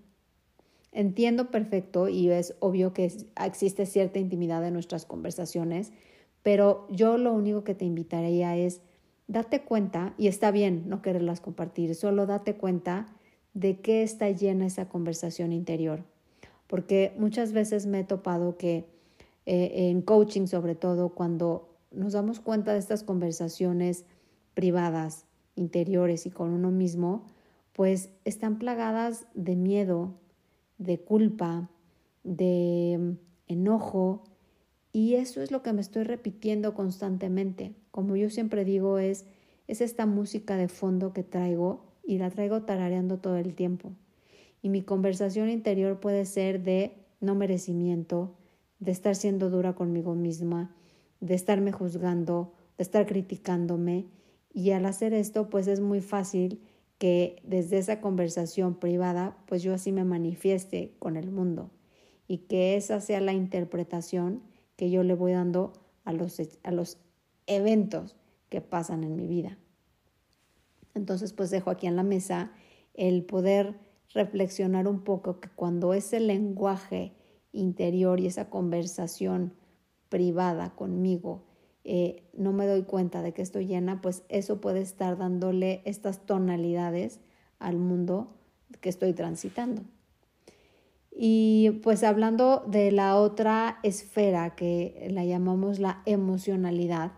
Entiendo 0.93 1.51
perfecto 1.51 2.09
y 2.09 2.31
es 2.31 2.55
obvio 2.61 2.93
que 2.93 3.13
existe 3.45 3.87
cierta 3.87 4.19
intimidad 4.19 4.65
en 4.67 4.75
nuestras 4.75 5.05
conversaciones, 5.05 5.93
pero 6.43 6.87
yo 6.91 7.17
lo 7.17 7.33
único 7.33 7.65
que 7.65 7.75
te 7.75 7.85
invitaría 7.85 8.57
es 8.57 8.81
date 9.27 9.63
cuenta, 9.63 10.15
y 10.19 10.27
está 10.27 10.51
bien 10.51 10.89
no 10.89 11.03
quererlas 11.03 11.41
compartir, 11.41 11.95
solo 11.95 12.27
date 12.27 12.57
cuenta 12.57 13.07
de 13.55 13.81
qué 13.81 14.03
está 14.03 14.31
llena 14.31 14.67
esa 14.67 14.89
conversación 14.89 15.53
interior. 15.53 16.03
Porque 16.67 17.15
muchas 17.17 17.53
veces 17.53 17.87
me 17.87 18.01
he 18.01 18.05
topado 18.05 18.57
que 18.57 18.87
eh, 19.47 19.91
en 19.91 20.03
coaching 20.03 20.47
sobre 20.47 20.75
todo, 20.75 21.11
cuando 21.11 21.69
nos 21.91 22.13
damos 22.13 22.41
cuenta 22.41 22.73
de 22.73 22.79
estas 22.79 23.03
conversaciones 23.03 24.05
privadas, 24.55 25.27
interiores 25.57 26.27
y 26.27 26.31
con 26.31 26.51
uno 26.51 26.71
mismo, 26.71 27.27
pues 27.73 28.11
están 28.25 28.59
plagadas 28.59 29.27
de 29.35 29.57
miedo, 29.57 30.15
de 30.79 30.99
culpa, 30.99 31.71
de 32.25 32.97
mm, 32.99 33.53
enojo, 33.53 34.25
y 34.93 35.15
eso 35.15 35.41
es 35.41 35.53
lo 35.53 35.63
que 35.63 35.73
me 35.73 35.81
estoy 35.81 36.03
repitiendo 36.03 36.75
constantemente. 36.75 37.75
Como 37.91 38.17
yo 38.17 38.29
siempre 38.29 38.65
digo, 38.65 38.99
es, 38.99 39.25
es 39.69 39.81
esta 39.81 40.07
música 40.07 40.57
de 40.57 40.69
fondo 40.69 41.13
que 41.13 41.23
traigo 41.23 41.85
y 42.05 42.19
la 42.19 42.31
traigo 42.31 42.63
tarareando 42.63 43.19
todo 43.19 43.37
el 43.37 43.55
tiempo. 43.55 43.93
Y 44.63 44.69
mi 44.69 44.83
conversación 44.83 45.49
interior 45.49 46.01
puede 46.01 46.25
ser 46.25 46.63
de 46.63 46.93
no 47.21 47.35
merecimiento, 47.35 48.35
de 48.81 48.91
estar 48.91 49.15
siendo 49.15 49.49
dura 49.49 49.75
conmigo 49.75 50.15
misma, 50.15 50.75
de 51.21 51.35
estarme 51.35 51.71
juzgando, 51.71 52.53
de 52.77 52.83
estar 52.83 53.07
criticándome 53.07 54.07
y 54.53 54.73
al 54.73 54.87
hacer 54.87 55.15
esto, 55.15 55.49
pues 55.49 55.67
es 55.67 55.81
muy 55.81 56.01
fácil 56.01 56.61
que 56.99 57.41
desde 57.45 57.79
esa 57.79 58.01
conversación 58.01 58.75
privada, 58.75 59.37
pues 59.47 59.63
yo 59.63 59.73
así 59.73 59.93
me 59.93 60.05
manifieste 60.05 60.95
con 60.99 61.17
el 61.17 61.31
mundo 61.31 61.71
y 62.29 62.39
que 62.39 62.77
esa 62.77 63.01
sea 63.01 63.21
la 63.21 63.33
interpretación 63.33 64.43
que 64.77 64.91
yo 64.91 65.03
le 65.03 65.15
voy 65.15 65.33
dando 65.33 65.73
a 66.05 66.13
los, 66.13 66.41
a 66.63 66.71
los 66.71 66.99
eventos 67.47 68.17
que 68.49 68.61
pasan 68.61 69.05
en 69.05 69.17
mi 69.17 69.27
vida. 69.27 69.57
Entonces, 70.95 71.33
pues 71.33 71.51
dejo 71.51 71.71
aquí 71.71 71.87
en 71.87 71.97
la 71.97 72.03
mesa 72.03 72.53
el 72.95 73.25
poder 73.25 73.79
reflexionar 74.13 74.89
un 74.89 75.03
poco 75.03 75.41
que 75.41 75.49
cuando 75.49 75.95
ese 75.95 76.21
lenguaje 76.21 77.15
interior 77.53 78.21
y 78.21 78.27
esa 78.27 78.51
conversación 78.51 79.55
privada 80.09 80.75
conmigo 80.75 81.50
eh, 81.93 82.23
no 82.35 82.53
me 82.53 82.69
doy 82.69 82.83
cuenta 82.83 83.21
de 83.21 83.33
que 83.33 83.43
estoy 83.43 83.67
llena, 83.67 84.01
pues 84.01 84.23
eso 84.29 84.61
puede 84.61 84.81
estar 84.81 85.19
dándole 85.19 85.83
estas 85.85 86.25
tonalidades 86.25 87.19
al 87.59 87.79
mundo 87.79 88.37
que 88.81 88.89
estoy 88.89 89.13
transitando. 89.13 89.83
Y 91.11 91.81
pues 91.83 92.05
hablando 92.05 92.63
de 92.69 92.93
la 92.93 93.17
otra 93.17 93.81
esfera 93.83 94.55
que 94.55 95.09
la 95.11 95.25
llamamos 95.25 95.81
la 95.81 96.03
emocionalidad, 96.07 97.11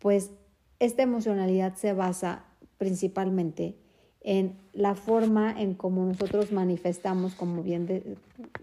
pues 0.00 0.32
esta 0.80 1.02
emocionalidad 1.02 1.76
se 1.76 1.94
basa 1.94 2.44
principalmente 2.76 3.78
en 4.20 4.58
la 4.74 4.96
forma 4.96 5.58
en 5.58 5.72
cómo 5.72 6.04
nosotros 6.04 6.52
manifestamos, 6.52 7.34
como 7.34 7.62
bien 7.62 8.18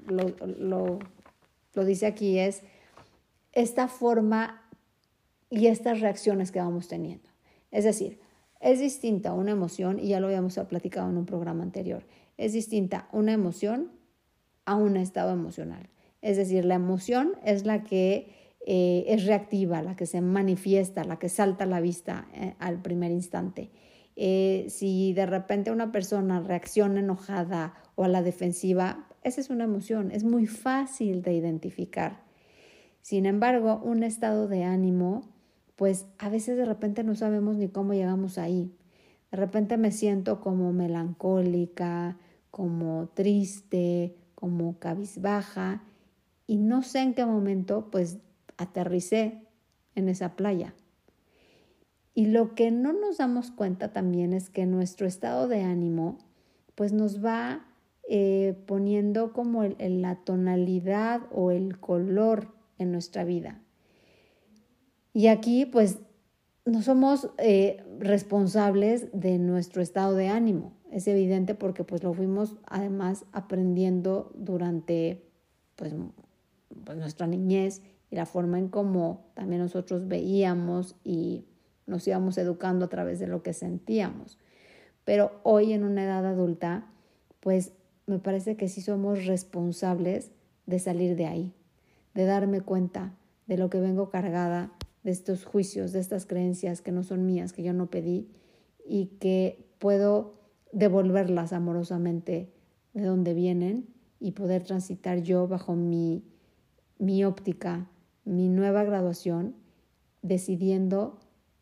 lo, 0.06 1.00
lo 1.74 1.84
dice 1.84 2.06
aquí, 2.06 2.38
es 2.38 2.62
esta 3.54 3.88
forma 3.88 4.61
y 5.52 5.68
estas 5.68 6.00
reacciones 6.00 6.52
que 6.52 6.60
vamos 6.60 6.88
teniendo. 6.88 7.30
Es 7.70 7.84
decir, 7.84 8.20
es 8.60 8.80
distinta 8.80 9.34
una 9.34 9.52
emoción, 9.52 10.00
y 10.00 10.08
ya 10.08 10.20
lo 10.20 10.28
habíamos 10.28 10.58
platicado 10.68 11.10
en 11.10 11.18
un 11.18 11.26
programa 11.26 11.62
anterior, 11.62 12.04
es 12.38 12.54
distinta 12.54 13.08
una 13.12 13.34
emoción 13.34 13.92
a 14.66 14.76
un 14.76 14.98
estado 14.98 15.32
emocional. 15.34 15.90
Es 16.22 16.38
decir, 16.38 16.66
la 16.66 16.76
emoción 16.76 17.34
es 17.44 17.66
la 17.66 17.84
que 17.84 18.34
eh, 18.66 19.06
es 19.08 19.26
reactiva, 19.26 19.82
la 19.82 19.96
que 19.96 20.06
se 20.06 20.22
manifiesta, 20.22 21.04
la 21.04 21.20
que 21.20 21.30
salta 21.30 21.66
a 21.66 21.68
la 21.68 21.82
vista 21.82 22.28
eh, 22.34 22.56
al 22.60 22.82
primer 22.82 23.12
instante. 23.12 23.72
Eh, 24.16 24.68
si 24.70 25.14
de 25.14 25.26
repente 25.26 25.72
una 25.72 25.92
persona 25.92 26.42
reacciona 26.42 27.00
enojada 27.00 27.74
o 27.96 28.04
a 28.04 28.08
la 28.08 28.22
defensiva, 28.22 29.08
esa 29.24 29.42
es 29.42 29.50
una 29.50 29.64
emoción, 29.64 30.12
es 30.12 30.24
muy 30.24 30.46
fácil 30.46 31.24
de 31.24 31.34
identificar. 31.34 32.22
Sin 33.02 33.26
embargo, 33.26 33.82
un 33.84 34.04
estado 34.04 34.48
de 34.48 34.64
ánimo, 34.64 35.24
pues 35.82 36.06
a 36.20 36.30
veces 36.30 36.58
de 36.58 36.66
repente 36.66 37.04
no 37.04 37.16
sabemos 37.16 37.58
ni 37.58 37.68
cómo 37.68 37.96
llegamos 37.96 38.38
ahí. 38.38 38.72
De 39.32 39.38
repente 39.38 39.78
me 39.78 39.92
siento 39.92 40.40
como 40.40 40.72
melancólica, 40.72 42.20
como 42.52 43.10
triste, 43.16 44.16
como 44.36 44.78
cabizbaja 44.78 45.82
y 46.46 46.58
no 46.58 46.84
sé 46.84 47.00
en 47.00 47.16
qué 47.16 47.26
momento 47.26 47.90
pues 47.90 48.20
aterricé 48.58 49.48
en 49.96 50.08
esa 50.08 50.36
playa. 50.36 50.76
Y 52.14 52.28
lo 52.28 52.54
que 52.54 52.70
no 52.70 52.94
nos 52.94 53.18
damos 53.18 53.50
cuenta 53.50 53.92
también 53.92 54.34
es 54.34 54.52
que 54.52 54.68
nuestro 54.68 55.08
estado 55.08 55.48
de 55.48 55.64
ánimo 55.64 56.20
pues 56.76 56.94
nos 56.94 57.26
va 57.26 57.66
eh, 58.08 58.56
poniendo 58.68 59.34
como 59.34 59.64
la 59.64 60.16
tonalidad 60.18 61.22
o 61.32 61.50
el 61.50 61.80
color 61.80 62.54
en 62.78 62.92
nuestra 62.92 63.24
vida. 63.24 63.64
Y 65.14 65.28
aquí 65.28 65.66
pues 65.66 66.00
no 66.66 66.82
somos 66.82 67.30
eh, 67.38 67.84
responsables 68.00 69.08
de 69.14 69.38
nuestro 69.40 69.82
estado 69.82 70.16
de 70.16 70.30
ánimo. 70.30 70.74
Es 70.92 71.08
evidente 71.08 71.56
porque 71.56 71.84
pues 71.84 72.04
lo 72.04 72.14
fuimos 72.14 72.58
además 72.66 73.26
aprendiendo 73.32 74.32
durante 74.36 75.24
pues, 75.76 75.94
pues 76.84 76.98
nuestra 76.98 77.28
niñez 77.28 77.82
y 78.10 78.16
la 78.16 78.26
forma 78.26 78.60
en 78.60 78.68
cómo 78.68 79.26
también 79.34 79.62
nosotros 79.62 80.08
veíamos 80.08 80.96
y 81.04 81.46
nos 81.88 82.08
íbamos 82.08 82.38
educando 82.38 82.86
a 82.86 82.90
través 82.90 83.20
de 83.20 83.28
lo 83.28 83.42
que 83.42 83.54
sentíamos. 83.54 84.38
Pero 85.06 85.40
hoy 85.44 85.74
en 85.74 85.84
una 85.84 86.04
edad 86.04 86.26
adulta, 86.26 86.86
pues 87.40 87.72
me 88.06 88.20
parece 88.20 88.56
que 88.56 88.68
sí 88.68 88.82
somos 88.82 89.26
responsables 89.26 90.32
de 90.66 90.80
salir 90.80 91.16
de 91.16 91.26
ahí, 91.26 91.54
de 92.14 92.26
darme 92.26 92.62
cuenta 92.62 93.14
de 93.48 93.58
lo 93.58 93.70
que 93.70 93.80
vengo 93.80 94.10
cargada, 94.10 94.72
de 95.04 95.12
estos 95.12 95.46
juicios, 95.46 95.92
de 95.92 96.00
estas 96.00 96.26
creencias 96.26 96.82
que 96.82 96.92
no 96.92 97.04
son 97.04 97.26
mías, 97.26 97.54
que 97.54 97.64
yo 97.64 97.74
no 97.74 97.90
pedí 97.90 98.28
y 98.86 99.08
que 99.20 99.66
puedo 99.80 100.36
devolverlas 100.72 101.54
amorosamente 101.54 102.52
de 102.94 103.04
donde 103.04 103.34
vienen 103.34 103.88
y 104.20 104.32
poder 104.32 104.64
transitar 104.64 105.22
yo 105.24 105.48
bajo 105.48 105.76
mi, 105.76 106.24
mi 107.00 107.24
óptica, 107.24 107.90
mi 108.26 108.50
nueva 108.50 108.84
graduación, 108.84 109.56
decidiendo 110.22 111.20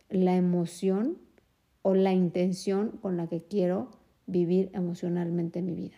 la 0.10 0.36
emoción 0.36 1.17
o 1.82 1.93
la 1.93 2.13
intención 2.13 2.89
con 3.02 3.15
la 3.15 3.28
que 3.28 3.41
quiero 3.41 3.91
vivir 4.28 4.69
emocionalmente 4.73 5.62
mi 5.62 5.75
vida. 5.75 5.95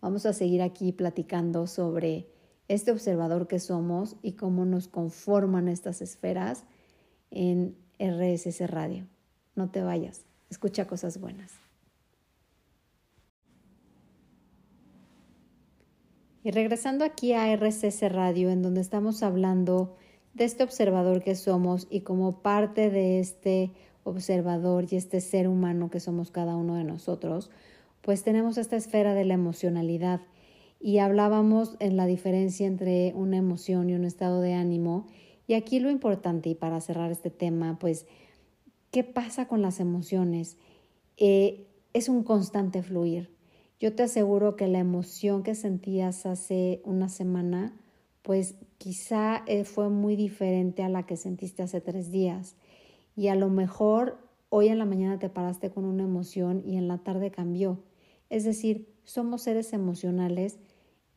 Vamos 0.00 0.26
a 0.26 0.32
seguir 0.32 0.62
aquí 0.62 0.92
platicando 0.92 1.66
sobre 1.66 2.26
este 2.70 2.92
observador 2.92 3.48
que 3.48 3.58
somos 3.58 4.14
y 4.22 4.34
cómo 4.34 4.64
nos 4.64 4.86
conforman 4.86 5.66
estas 5.66 6.00
esferas 6.00 6.62
en 7.32 7.76
RSS 7.98 8.70
Radio. 8.70 9.08
No 9.56 9.72
te 9.72 9.82
vayas, 9.82 10.24
escucha 10.50 10.86
cosas 10.86 11.18
buenas. 11.18 11.50
Y 16.44 16.52
regresando 16.52 17.04
aquí 17.04 17.32
a 17.32 17.52
RSS 17.56 18.02
Radio, 18.12 18.50
en 18.50 18.62
donde 18.62 18.80
estamos 18.80 19.24
hablando 19.24 19.96
de 20.34 20.44
este 20.44 20.62
observador 20.62 21.24
que 21.24 21.34
somos 21.34 21.88
y 21.90 22.02
como 22.02 22.40
parte 22.40 22.88
de 22.88 23.18
este 23.18 23.72
observador 24.04 24.86
y 24.88 24.94
este 24.94 25.20
ser 25.20 25.48
humano 25.48 25.90
que 25.90 25.98
somos 25.98 26.30
cada 26.30 26.54
uno 26.54 26.76
de 26.76 26.84
nosotros, 26.84 27.50
pues 28.00 28.22
tenemos 28.22 28.58
esta 28.58 28.76
esfera 28.76 29.12
de 29.14 29.24
la 29.24 29.34
emocionalidad 29.34 30.20
y 30.80 30.98
hablábamos 30.98 31.76
en 31.78 31.96
la 31.96 32.06
diferencia 32.06 32.66
entre 32.66 33.12
una 33.14 33.36
emoción 33.36 33.90
y 33.90 33.94
un 33.94 34.04
estado 34.04 34.40
de 34.40 34.54
ánimo. 34.54 35.06
Y 35.46 35.54
aquí 35.54 35.78
lo 35.78 35.90
importante, 35.90 36.48
y 36.48 36.54
para 36.54 36.80
cerrar 36.80 37.10
este 37.10 37.28
tema, 37.28 37.78
pues, 37.78 38.06
¿qué 38.90 39.04
pasa 39.04 39.46
con 39.46 39.60
las 39.60 39.78
emociones? 39.78 40.56
Eh, 41.18 41.66
es 41.92 42.08
un 42.08 42.24
constante 42.24 42.82
fluir. 42.82 43.30
Yo 43.78 43.94
te 43.94 44.04
aseguro 44.04 44.56
que 44.56 44.68
la 44.68 44.78
emoción 44.78 45.42
que 45.42 45.54
sentías 45.54 46.24
hace 46.24 46.80
una 46.84 47.08
semana, 47.10 47.78
pues 48.22 48.54
quizá 48.78 49.42
eh, 49.46 49.64
fue 49.64 49.90
muy 49.90 50.16
diferente 50.16 50.82
a 50.82 50.88
la 50.88 51.04
que 51.04 51.16
sentiste 51.16 51.62
hace 51.62 51.80
tres 51.82 52.10
días. 52.10 52.56
Y 53.16 53.28
a 53.28 53.34
lo 53.34 53.50
mejor 53.50 54.18
hoy 54.48 54.68
en 54.68 54.78
la 54.78 54.86
mañana 54.86 55.18
te 55.18 55.28
paraste 55.28 55.70
con 55.70 55.84
una 55.84 56.04
emoción 56.04 56.62
y 56.64 56.76
en 56.76 56.88
la 56.88 56.98
tarde 56.98 57.30
cambió. 57.30 57.82
Es 58.30 58.44
decir, 58.44 58.94
somos 59.04 59.42
seres 59.42 59.72
emocionales 59.72 60.58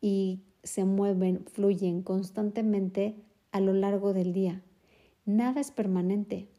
y 0.04 0.42
se 0.64 0.84
mueven, 0.84 1.46
fluyen 1.46 2.04
constantemente 2.04 3.16
a 3.54 3.62
lo 3.62 3.72
largo 3.72 4.14
del 4.14 4.34
día. 4.34 4.62
Nada 5.26 5.62
es 5.62 5.72
permanente. 5.72 6.50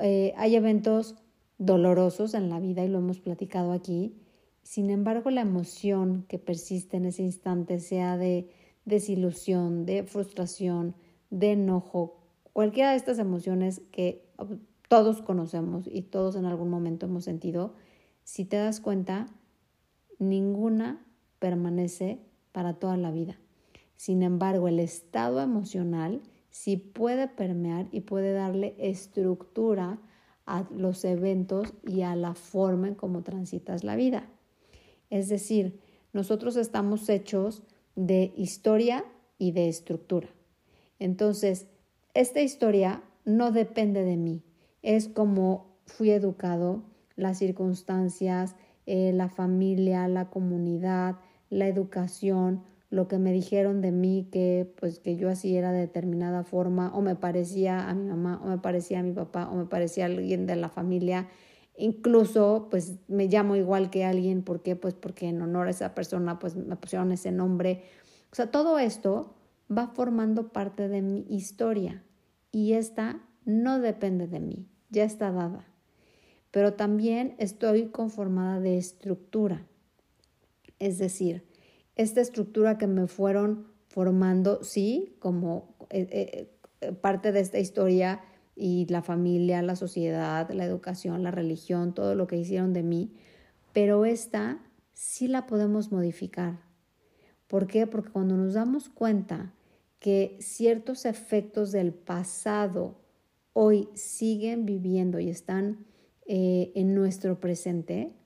Eh, 0.00 0.32
hay 0.38 0.56
eventos 0.56 1.16
dolorosos 1.58 2.32
en 2.32 2.48
la 2.48 2.60
vida 2.60 2.82
y 2.82 2.88
lo 2.88 2.98
hemos 2.98 3.20
platicado 3.20 3.72
aquí. 3.72 4.14
Sin 4.62 4.88
embargo, 4.88 5.30
la 5.30 5.42
emoción 5.42 6.24
que 6.28 6.38
persiste 6.38 6.96
en 6.96 7.04
ese 7.04 7.22
instante, 7.22 7.78
sea 7.78 8.16
de 8.16 8.48
desilusión, 8.86 9.84
de 9.84 10.04
frustración, 10.04 10.94
de 11.28 11.52
enojo, 11.52 12.16
cualquiera 12.54 12.92
de 12.92 12.96
estas 12.96 13.18
emociones 13.18 13.82
que 13.92 14.24
todos 14.88 15.20
conocemos 15.20 15.86
y 15.92 16.00
todos 16.00 16.36
en 16.36 16.46
algún 16.46 16.70
momento 16.70 17.04
hemos 17.04 17.24
sentido, 17.24 17.74
si 18.24 18.46
te 18.46 18.56
das 18.56 18.80
cuenta, 18.80 19.28
ninguna 20.18 21.04
permanece 21.38 22.31
para 22.52 22.74
toda 22.74 22.96
la 22.96 23.10
vida. 23.10 23.38
Sin 23.96 24.22
embargo, 24.22 24.68
el 24.68 24.78
estado 24.78 25.40
emocional 25.40 26.22
sí 26.50 26.76
puede 26.76 27.28
permear 27.28 27.88
y 27.90 28.02
puede 28.02 28.32
darle 28.32 28.74
estructura 28.78 29.98
a 30.46 30.68
los 30.70 31.04
eventos 31.04 31.72
y 31.86 32.02
a 32.02 32.16
la 32.16 32.34
forma 32.34 32.88
en 32.88 32.94
cómo 32.94 33.22
transitas 33.22 33.84
la 33.84 33.96
vida. 33.96 34.28
Es 35.08 35.28
decir, 35.28 35.80
nosotros 36.12 36.56
estamos 36.56 37.08
hechos 37.08 37.62
de 37.96 38.32
historia 38.36 39.04
y 39.38 39.52
de 39.52 39.68
estructura. 39.68 40.28
Entonces, 40.98 41.68
esta 42.14 42.42
historia 42.42 43.02
no 43.24 43.52
depende 43.52 44.04
de 44.04 44.16
mí, 44.16 44.42
es 44.82 45.08
como 45.08 45.76
fui 45.86 46.10
educado, 46.10 46.82
las 47.16 47.38
circunstancias, 47.38 48.56
eh, 48.86 49.12
la 49.12 49.28
familia, 49.28 50.08
la 50.08 50.28
comunidad, 50.28 51.16
la 51.52 51.68
educación, 51.68 52.62
lo 52.88 53.08
que 53.08 53.18
me 53.18 53.32
dijeron 53.32 53.82
de 53.82 53.92
mí 53.92 54.28
que 54.32 54.72
pues 54.80 54.98
que 54.98 55.16
yo 55.16 55.28
así 55.28 55.56
era 55.56 55.70
de 55.70 55.80
determinada 55.80 56.44
forma 56.44 56.94
o 56.94 57.02
me 57.02 57.14
parecía 57.14 57.88
a 57.88 57.94
mi 57.94 58.08
mamá 58.08 58.40
o 58.42 58.48
me 58.48 58.58
parecía 58.58 59.00
a 59.00 59.02
mi 59.02 59.12
papá 59.12 59.48
o 59.50 59.56
me 59.56 59.66
parecía 59.66 60.04
a 60.04 60.06
alguien 60.08 60.46
de 60.46 60.56
la 60.56 60.68
familia 60.68 61.28
incluso 61.76 62.68
pues 62.70 62.96
me 63.08 63.28
llamo 63.28 63.56
igual 63.56 63.90
que 63.90 64.04
alguien 64.04 64.42
¿por 64.42 64.62
qué? 64.62 64.76
pues 64.76 64.94
porque 64.94 65.28
en 65.28 65.40
honor 65.40 65.68
a 65.68 65.70
esa 65.70 65.94
persona 65.94 66.38
pues 66.38 66.54
me 66.56 66.76
pusieron 66.76 67.12
ese 67.12 67.32
nombre 67.32 67.84
o 68.30 68.34
sea 68.34 68.50
todo 68.50 68.78
esto 68.78 69.34
va 69.70 69.88
formando 69.88 70.48
parte 70.48 70.88
de 70.88 71.00
mi 71.00 71.24
historia 71.30 72.02
y 72.50 72.74
esta 72.74 73.20
no 73.46 73.78
depende 73.78 74.26
de 74.26 74.40
mí 74.40 74.66
ya 74.90 75.04
está 75.04 75.32
dada 75.32 75.66
pero 76.52 76.74
también 76.74 77.34
estoy 77.38 77.86
conformada 77.86 78.60
de 78.60 78.76
estructura. 78.76 79.66
Es 80.82 80.98
decir, 80.98 81.44
esta 81.94 82.20
estructura 82.20 82.76
que 82.76 82.88
me 82.88 83.06
fueron 83.06 83.68
formando, 83.86 84.64
sí, 84.64 85.14
como 85.20 85.76
eh, 85.90 86.48
eh, 86.80 86.92
parte 86.94 87.30
de 87.30 87.38
esta 87.38 87.60
historia 87.60 88.20
y 88.56 88.86
la 88.88 89.00
familia, 89.00 89.62
la 89.62 89.76
sociedad, 89.76 90.50
la 90.50 90.64
educación, 90.64 91.22
la 91.22 91.30
religión, 91.30 91.94
todo 91.94 92.16
lo 92.16 92.26
que 92.26 92.36
hicieron 92.36 92.72
de 92.72 92.82
mí, 92.82 93.14
pero 93.72 94.04
esta 94.04 94.60
sí 94.92 95.28
la 95.28 95.46
podemos 95.46 95.92
modificar. 95.92 96.58
¿Por 97.46 97.68
qué? 97.68 97.86
Porque 97.86 98.10
cuando 98.10 98.36
nos 98.36 98.54
damos 98.54 98.88
cuenta 98.88 99.54
que 100.00 100.36
ciertos 100.40 101.04
efectos 101.04 101.70
del 101.70 101.94
pasado 101.94 102.96
hoy 103.52 103.88
siguen 103.94 104.66
viviendo 104.66 105.20
y 105.20 105.30
están 105.30 105.86
eh, 106.26 106.72
en 106.74 106.92
nuestro 106.92 107.38
presente, 107.38 108.16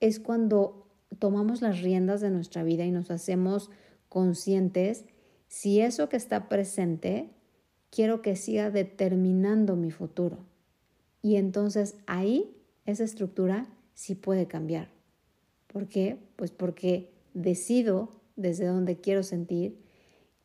es 0.00 0.18
cuando 0.20 0.87
tomamos 1.18 1.62
las 1.62 1.80
riendas 1.82 2.20
de 2.20 2.30
nuestra 2.30 2.62
vida 2.62 2.84
y 2.84 2.90
nos 2.90 3.10
hacemos 3.10 3.70
conscientes 4.08 5.04
si 5.48 5.80
eso 5.80 6.08
que 6.08 6.16
está 6.16 6.48
presente 6.48 7.30
quiero 7.90 8.22
que 8.22 8.36
siga 8.36 8.70
determinando 8.70 9.76
mi 9.76 9.90
futuro. 9.90 10.38
Y 11.22 11.36
entonces 11.36 11.96
ahí 12.06 12.54
esa 12.84 13.04
estructura 13.04 13.66
sí 13.94 14.14
puede 14.14 14.46
cambiar. 14.46 14.90
¿Por 15.66 15.88
qué? 15.88 16.18
Pues 16.36 16.50
porque 16.50 17.10
decido 17.34 18.10
desde 18.36 18.66
dónde 18.66 19.00
quiero 19.00 19.22
sentir, 19.22 19.78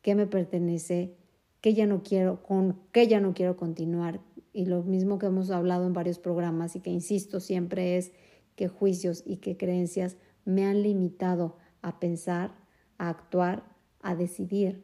qué 0.02 0.16
me 0.16 0.28
pertenece, 0.28 1.16
qué 1.62 1.74
ya 1.74 1.86
no 1.86 2.04
quiero, 2.04 2.44
con 2.44 2.80
qué 2.92 3.08
ya 3.08 3.20
no 3.20 3.34
quiero 3.34 3.56
continuar. 3.56 4.20
Y 4.52 4.66
lo 4.66 4.84
mismo 4.84 5.20
que 5.20 5.28
hemos 5.28 5.50
hablado 5.52 5.86
en 5.86 5.94
varios 5.94 6.20
programas 6.20 6.76
y 6.76 6.80
que 6.80 6.90
insisto 6.90 7.40
siempre 7.40 7.98
es 7.98 8.12
que 8.56 8.68
juicios 8.68 9.24
y 9.26 9.38
que 9.38 9.58
creencias 9.58 10.18
me 10.46 10.66
han 10.66 10.84
limitado 10.84 11.58
a 11.82 12.00
pensar, 12.00 12.56
a 12.98 13.10
actuar, 13.10 13.64
a 14.02 14.16
decidir. 14.16 14.84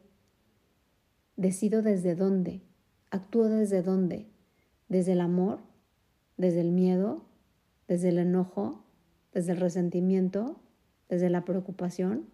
Decido 1.36 1.82
desde 1.82 2.14
dónde, 2.14 2.62
actúo 3.10 3.48
desde 3.48 3.82
dónde, 3.82 4.30
desde 4.88 5.12
el 5.12 5.20
amor, 5.20 5.60
desde 6.36 6.60
el 6.60 6.72
miedo, 6.72 7.24
desde 7.88 8.10
el 8.10 8.18
enojo, 8.18 8.84
desde 9.32 9.52
el 9.52 9.58
resentimiento, 9.58 10.60
desde 11.08 11.30
la 11.30 11.44
preocupación, 11.44 12.26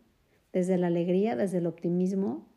desde 0.53 0.79
la 0.79 0.87
alegría, 0.89 1.37
desde 1.37 1.59
el 1.59 1.67
optimismo, 1.67 2.49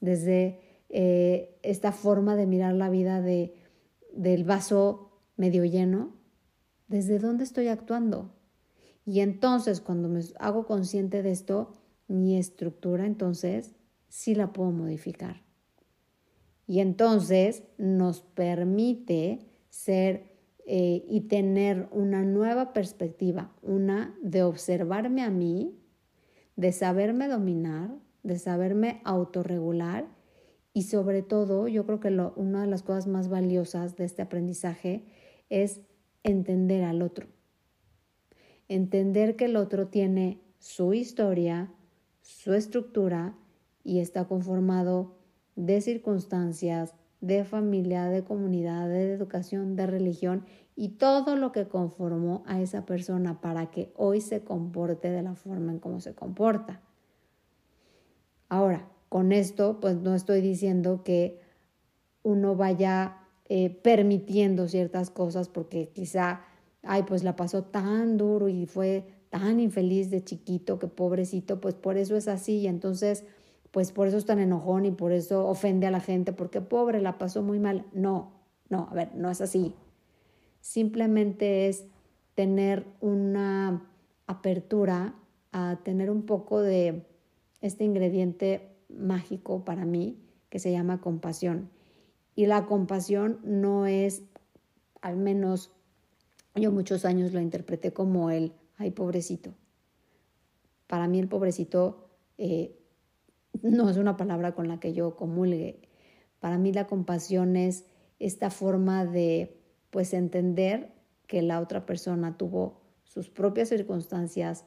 desde 0.00 0.60
eh, 0.88 1.58
esta 1.62 1.92
forma 1.92 2.36
de 2.36 2.46
mirar 2.46 2.74
la 2.74 2.90
vida 2.90 3.20
de, 3.20 3.54
del 4.12 4.44
vaso 4.44 5.10
medio 5.36 5.64
lleno, 5.64 6.12
¿desde 6.88 7.18
dónde 7.18 7.44
estoy 7.44 7.68
actuando? 7.68 8.34
Y 9.10 9.22
entonces 9.22 9.80
cuando 9.80 10.08
me 10.08 10.20
hago 10.38 10.66
consciente 10.66 11.24
de 11.24 11.32
esto, 11.32 11.72
mi 12.06 12.38
estructura 12.38 13.06
entonces 13.06 13.74
sí 14.08 14.36
la 14.36 14.52
puedo 14.52 14.70
modificar. 14.70 15.42
Y 16.68 16.78
entonces 16.78 17.64
nos 17.76 18.20
permite 18.20 19.48
ser 19.68 20.36
eh, 20.64 21.04
y 21.08 21.22
tener 21.22 21.88
una 21.90 22.22
nueva 22.22 22.72
perspectiva, 22.72 23.52
una 23.62 24.16
de 24.22 24.44
observarme 24.44 25.22
a 25.22 25.30
mí, 25.30 25.76
de 26.54 26.70
saberme 26.70 27.26
dominar, 27.26 27.90
de 28.22 28.38
saberme 28.38 29.00
autorregular 29.02 30.06
y 30.72 30.82
sobre 30.82 31.22
todo 31.22 31.66
yo 31.66 31.84
creo 31.84 31.98
que 31.98 32.16
una 32.36 32.60
de 32.60 32.68
las 32.68 32.84
cosas 32.84 33.08
más 33.08 33.28
valiosas 33.28 33.96
de 33.96 34.04
este 34.04 34.22
aprendizaje 34.22 35.04
es 35.48 35.80
entender 36.22 36.84
al 36.84 37.02
otro. 37.02 37.39
Entender 38.70 39.34
que 39.34 39.46
el 39.46 39.56
otro 39.56 39.88
tiene 39.88 40.40
su 40.60 40.94
historia, 40.94 41.72
su 42.22 42.54
estructura 42.54 43.34
y 43.82 43.98
está 43.98 44.28
conformado 44.28 45.16
de 45.56 45.80
circunstancias, 45.80 46.94
de 47.20 47.42
familia, 47.42 48.04
de 48.04 48.22
comunidad, 48.22 48.88
de 48.88 49.12
educación, 49.12 49.74
de 49.74 49.88
religión 49.88 50.44
y 50.76 50.90
todo 50.90 51.34
lo 51.34 51.50
que 51.50 51.66
conformó 51.66 52.44
a 52.46 52.60
esa 52.60 52.86
persona 52.86 53.40
para 53.40 53.72
que 53.72 53.92
hoy 53.96 54.20
se 54.20 54.44
comporte 54.44 55.10
de 55.10 55.24
la 55.24 55.34
forma 55.34 55.72
en 55.72 55.80
cómo 55.80 55.98
se 55.98 56.14
comporta. 56.14 56.80
Ahora, 58.48 58.88
con 59.08 59.32
esto, 59.32 59.80
pues 59.80 59.96
no 59.96 60.14
estoy 60.14 60.42
diciendo 60.42 61.02
que 61.02 61.40
uno 62.22 62.54
vaya 62.54 63.16
eh, 63.48 63.70
permitiendo 63.82 64.68
ciertas 64.68 65.10
cosas 65.10 65.48
porque 65.48 65.88
quizá, 65.88 66.42
ay, 66.82 67.04
pues 67.04 67.22
la 67.22 67.36
pasó 67.36 67.64
tan 67.64 68.16
duro 68.16 68.48
y 68.48 68.66
fue 68.66 69.06
tan 69.30 69.60
infeliz 69.60 70.10
de 70.10 70.24
chiquito 70.24 70.78
que 70.78 70.88
pobrecito, 70.88 71.60
pues 71.60 71.74
por 71.74 71.96
eso 71.96 72.16
es 72.16 72.28
así 72.28 72.58
y 72.58 72.66
entonces 72.66 73.24
pues 73.70 73.92
por 73.92 74.08
eso 74.08 74.16
es 74.16 74.26
tan 74.26 74.40
enojón 74.40 74.84
y 74.84 74.90
por 74.90 75.12
eso 75.12 75.46
ofende 75.46 75.86
a 75.86 75.90
la 75.90 76.00
gente, 76.00 76.32
porque 76.32 76.60
pobre, 76.60 77.00
la 77.00 77.18
pasó 77.18 77.42
muy 77.42 77.58
mal. 77.58 77.86
No, 77.92 78.32
no, 78.68 78.88
a 78.90 78.94
ver, 78.94 79.14
no 79.14 79.30
es 79.30 79.40
así. 79.40 79.74
Simplemente 80.60 81.68
es 81.68 81.86
tener 82.34 82.84
una 83.00 83.88
apertura 84.26 85.14
a 85.52 85.78
tener 85.84 86.10
un 86.10 86.22
poco 86.22 86.60
de 86.60 87.06
este 87.60 87.84
ingrediente 87.84 88.76
mágico 88.88 89.64
para 89.64 89.84
mí 89.84 90.20
que 90.48 90.58
se 90.58 90.72
llama 90.72 91.00
compasión. 91.00 91.70
Y 92.34 92.46
la 92.46 92.66
compasión 92.66 93.38
no 93.44 93.86
es, 93.86 94.22
al 95.00 95.16
menos 95.16 95.72
yo 96.54 96.72
muchos 96.72 97.04
años 97.04 97.32
lo 97.32 97.40
interpreté 97.40 97.92
como 97.92 98.30
el, 98.30 98.52
ay, 98.76 98.90
pobrecito. 98.90 99.54
Para 100.86 101.06
mí 101.06 101.18
el 101.18 101.28
pobrecito 101.28 102.08
eh, 102.38 102.76
no 103.62 103.88
es 103.88 103.96
una 103.96 104.16
palabra 104.16 104.54
con 104.54 104.68
la 104.68 104.80
que 104.80 104.92
yo 104.92 105.16
comulgue. 105.16 105.88
Para 106.40 106.58
mí 106.58 106.72
la 106.72 106.86
compasión 106.86 107.56
es 107.56 107.84
esta 108.18 108.50
forma 108.50 109.04
de 109.04 109.56
pues 109.90 110.14
entender 110.14 110.92
que 111.26 111.42
la 111.42 111.60
otra 111.60 111.86
persona 111.86 112.36
tuvo 112.36 112.80
sus 113.04 113.28
propias 113.28 113.68
circunstancias 113.68 114.64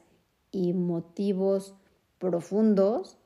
y 0.50 0.72
motivos 0.72 1.74
profundos 2.18 3.18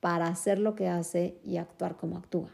para 0.00 0.26
hacer 0.26 0.58
lo 0.58 0.74
que 0.74 0.88
hace 0.88 1.40
y 1.44 1.56
actuar 1.56 1.96
como 1.96 2.18
actúa. 2.18 2.50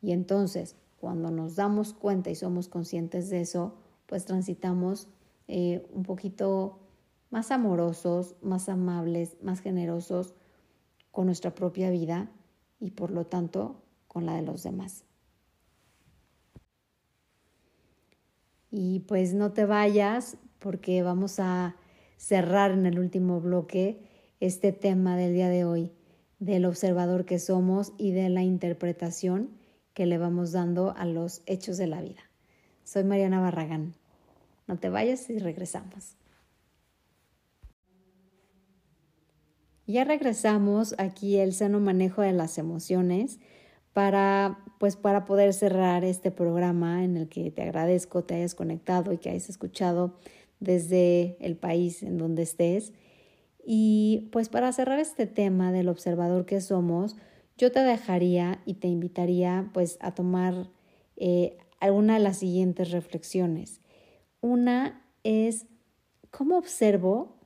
Y 0.00 0.12
entonces, 0.12 0.76
cuando 0.98 1.30
nos 1.30 1.56
damos 1.56 1.92
cuenta 1.94 2.30
y 2.30 2.34
somos 2.34 2.68
conscientes 2.68 3.30
de 3.30 3.40
eso, 3.40 3.76
pues 4.06 4.24
transitamos 4.24 5.08
eh, 5.48 5.86
un 5.92 6.02
poquito 6.02 6.80
más 7.30 7.50
amorosos, 7.50 8.36
más 8.40 8.68
amables, 8.68 9.36
más 9.42 9.60
generosos, 9.60 10.34
con 11.10 11.26
nuestra 11.26 11.54
propia 11.54 11.90
vida 11.90 12.30
y 12.78 12.90
por 12.90 13.10
lo 13.10 13.26
tanto 13.26 13.82
con 14.06 14.26
la 14.26 14.34
de 14.34 14.42
los 14.42 14.62
demás. 14.62 15.04
Y 18.70 19.00
pues 19.00 19.32
no 19.34 19.52
te 19.52 19.64
vayas 19.64 20.36
porque 20.58 21.02
vamos 21.02 21.40
a 21.40 21.76
cerrar 22.16 22.72
en 22.72 22.86
el 22.86 22.98
último 22.98 23.40
bloque 23.40 24.06
este 24.40 24.72
tema 24.72 25.16
del 25.16 25.32
día 25.32 25.48
de 25.48 25.64
hoy, 25.64 25.92
del 26.38 26.66
observador 26.66 27.24
que 27.24 27.38
somos 27.38 27.92
y 27.96 28.12
de 28.12 28.28
la 28.28 28.42
interpretación 28.42 29.50
que 29.94 30.04
le 30.04 30.18
vamos 30.18 30.52
dando 30.52 30.94
a 30.96 31.06
los 31.06 31.42
hechos 31.46 31.78
de 31.78 31.86
la 31.86 32.02
vida. 32.02 32.25
Soy 32.86 33.02
Mariana 33.02 33.40
Barragán. 33.40 33.94
No 34.68 34.78
te 34.78 34.88
vayas 34.90 35.28
y 35.28 35.40
regresamos. 35.40 36.14
Ya 39.88 40.04
regresamos 40.04 40.94
aquí 40.96 41.36
el 41.38 41.52
sano 41.52 41.80
manejo 41.80 42.22
de 42.22 42.30
las 42.30 42.58
emociones 42.58 43.40
para 43.92 44.60
pues 44.78 44.94
para 44.94 45.24
poder 45.24 45.52
cerrar 45.52 46.04
este 46.04 46.30
programa 46.30 47.02
en 47.02 47.16
el 47.16 47.28
que 47.28 47.50
te 47.50 47.62
agradezco 47.62 48.22
te 48.22 48.36
hayas 48.36 48.54
conectado 48.54 49.12
y 49.12 49.18
que 49.18 49.30
hayas 49.30 49.48
escuchado 49.48 50.14
desde 50.60 51.36
el 51.40 51.56
país 51.56 52.04
en 52.04 52.18
donde 52.18 52.42
estés. 52.42 52.92
Y 53.64 54.28
pues 54.30 54.48
para 54.48 54.72
cerrar 54.72 55.00
este 55.00 55.26
tema 55.26 55.72
del 55.72 55.88
observador 55.88 56.46
que 56.46 56.60
somos, 56.60 57.16
yo 57.58 57.72
te 57.72 57.80
dejaría 57.80 58.62
y 58.64 58.74
te 58.74 58.86
invitaría 58.86 59.70
pues 59.72 59.98
a 60.00 60.14
tomar 60.14 60.68
eh, 61.16 61.58
alguna 61.86 62.14
de 62.14 62.20
las 62.20 62.38
siguientes 62.38 62.90
reflexiones. 62.90 63.80
Una 64.40 65.02
es 65.24 65.66
cómo 66.30 66.58
observo 66.58 67.36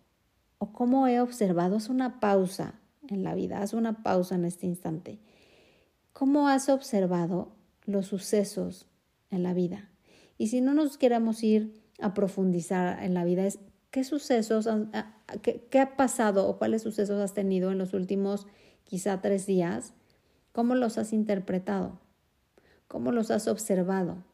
o 0.59 0.73
cómo 0.73 1.07
he 1.07 1.21
observado, 1.21 1.77
haz 1.77 1.89
una 1.89 2.21
pausa 2.21 2.81
en 3.09 3.23
la 3.23 3.35
vida, 3.35 3.63
haz 3.63 3.73
una 3.73 4.03
pausa 4.03 4.35
en 4.35 4.45
este 4.45 4.67
instante. 4.67 5.19
¿Cómo 6.13 6.49
has 6.49 6.69
observado 6.69 7.53
los 7.87 8.07
sucesos 8.07 8.87
en 9.31 9.43
la 9.43 9.55
vida? 9.55 9.89
Y 10.37 10.49
si 10.49 10.61
no 10.61 10.75
nos 10.75 10.99
queremos 10.99 11.43
ir 11.43 11.83
a 12.01 12.15
profundizar 12.15 13.03
en 13.03 13.15
la 13.15 13.25
vida, 13.25 13.47
es 13.47 13.59
qué 13.91 14.05
sucesos, 14.05 14.69
qué, 15.43 15.67
qué 15.71 15.81
ha 15.81 15.97
pasado 15.97 16.49
o 16.49 16.59
cuáles 16.59 16.83
sucesos 16.83 17.21
has 17.21 17.33
tenido 17.33 17.71
en 17.71 17.79
los 17.79 17.95
últimos 17.95 18.47
quizá 18.85 19.21
tres 19.21 19.47
días, 19.47 19.95
cómo 20.53 20.75
los 20.75 20.99
has 20.99 21.13
interpretado, 21.13 22.01
cómo 22.89 23.13
los 23.13 23.31
has 23.31 23.49
observado, 23.49 24.25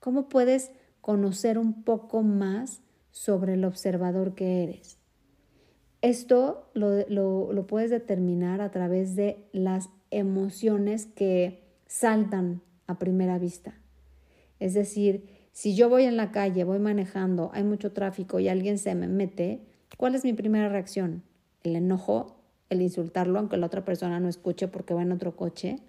cómo 0.00 0.28
puedes 0.28 0.70
conocer 1.00 1.58
un 1.58 1.82
poco 1.82 2.22
más 2.22 2.82
sobre 3.10 3.54
el 3.54 3.64
observador 3.64 4.34
que 4.34 4.62
eres. 4.62 4.98
Esto 6.00 6.70
lo, 6.74 7.66
puedes 7.66 7.90
determinar 7.90 8.60
a 8.60 8.70
través 8.70 9.16
de 9.16 9.48
las 9.52 9.90
emociones 10.10 11.06
que 11.06 11.64
saltan 11.86 12.62
a 12.86 12.98
primera 12.98 13.38
vista. 13.38 13.74
Es 14.60 14.74
decir, 14.74 15.28
si 15.52 15.74
yo 15.74 15.88
voy 15.88 16.04
en 16.04 16.16
la 16.16 16.30
calle, 16.30 16.62
voy 16.62 16.78
manejando, 16.78 17.50
hay 17.52 17.64
mucho 17.64 17.92
tráfico 17.92 18.38
y 18.38 18.48
alguien 18.48 18.78
se 18.78 18.94
me 18.94 19.08
mete, 19.08 19.66
¿cuál 19.96 20.14
es 20.14 20.24
mi 20.24 20.32
primera 20.32 20.68
reacción? 20.68 21.24
¿El 21.64 21.74
enojo? 21.74 22.36
¿El 22.70 22.80
insultarlo 22.80 23.38
aunque 23.38 23.56
la 23.56 23.66
otra 23.66 23.84
persona 23.84 24.20
no 24.20 24.28
escuche 24.28 24.68
porque 24.68 24.94
va 24.94 25.02
en 25.02 25.12
otro 25.12 25.34
coche? 25.34 25.80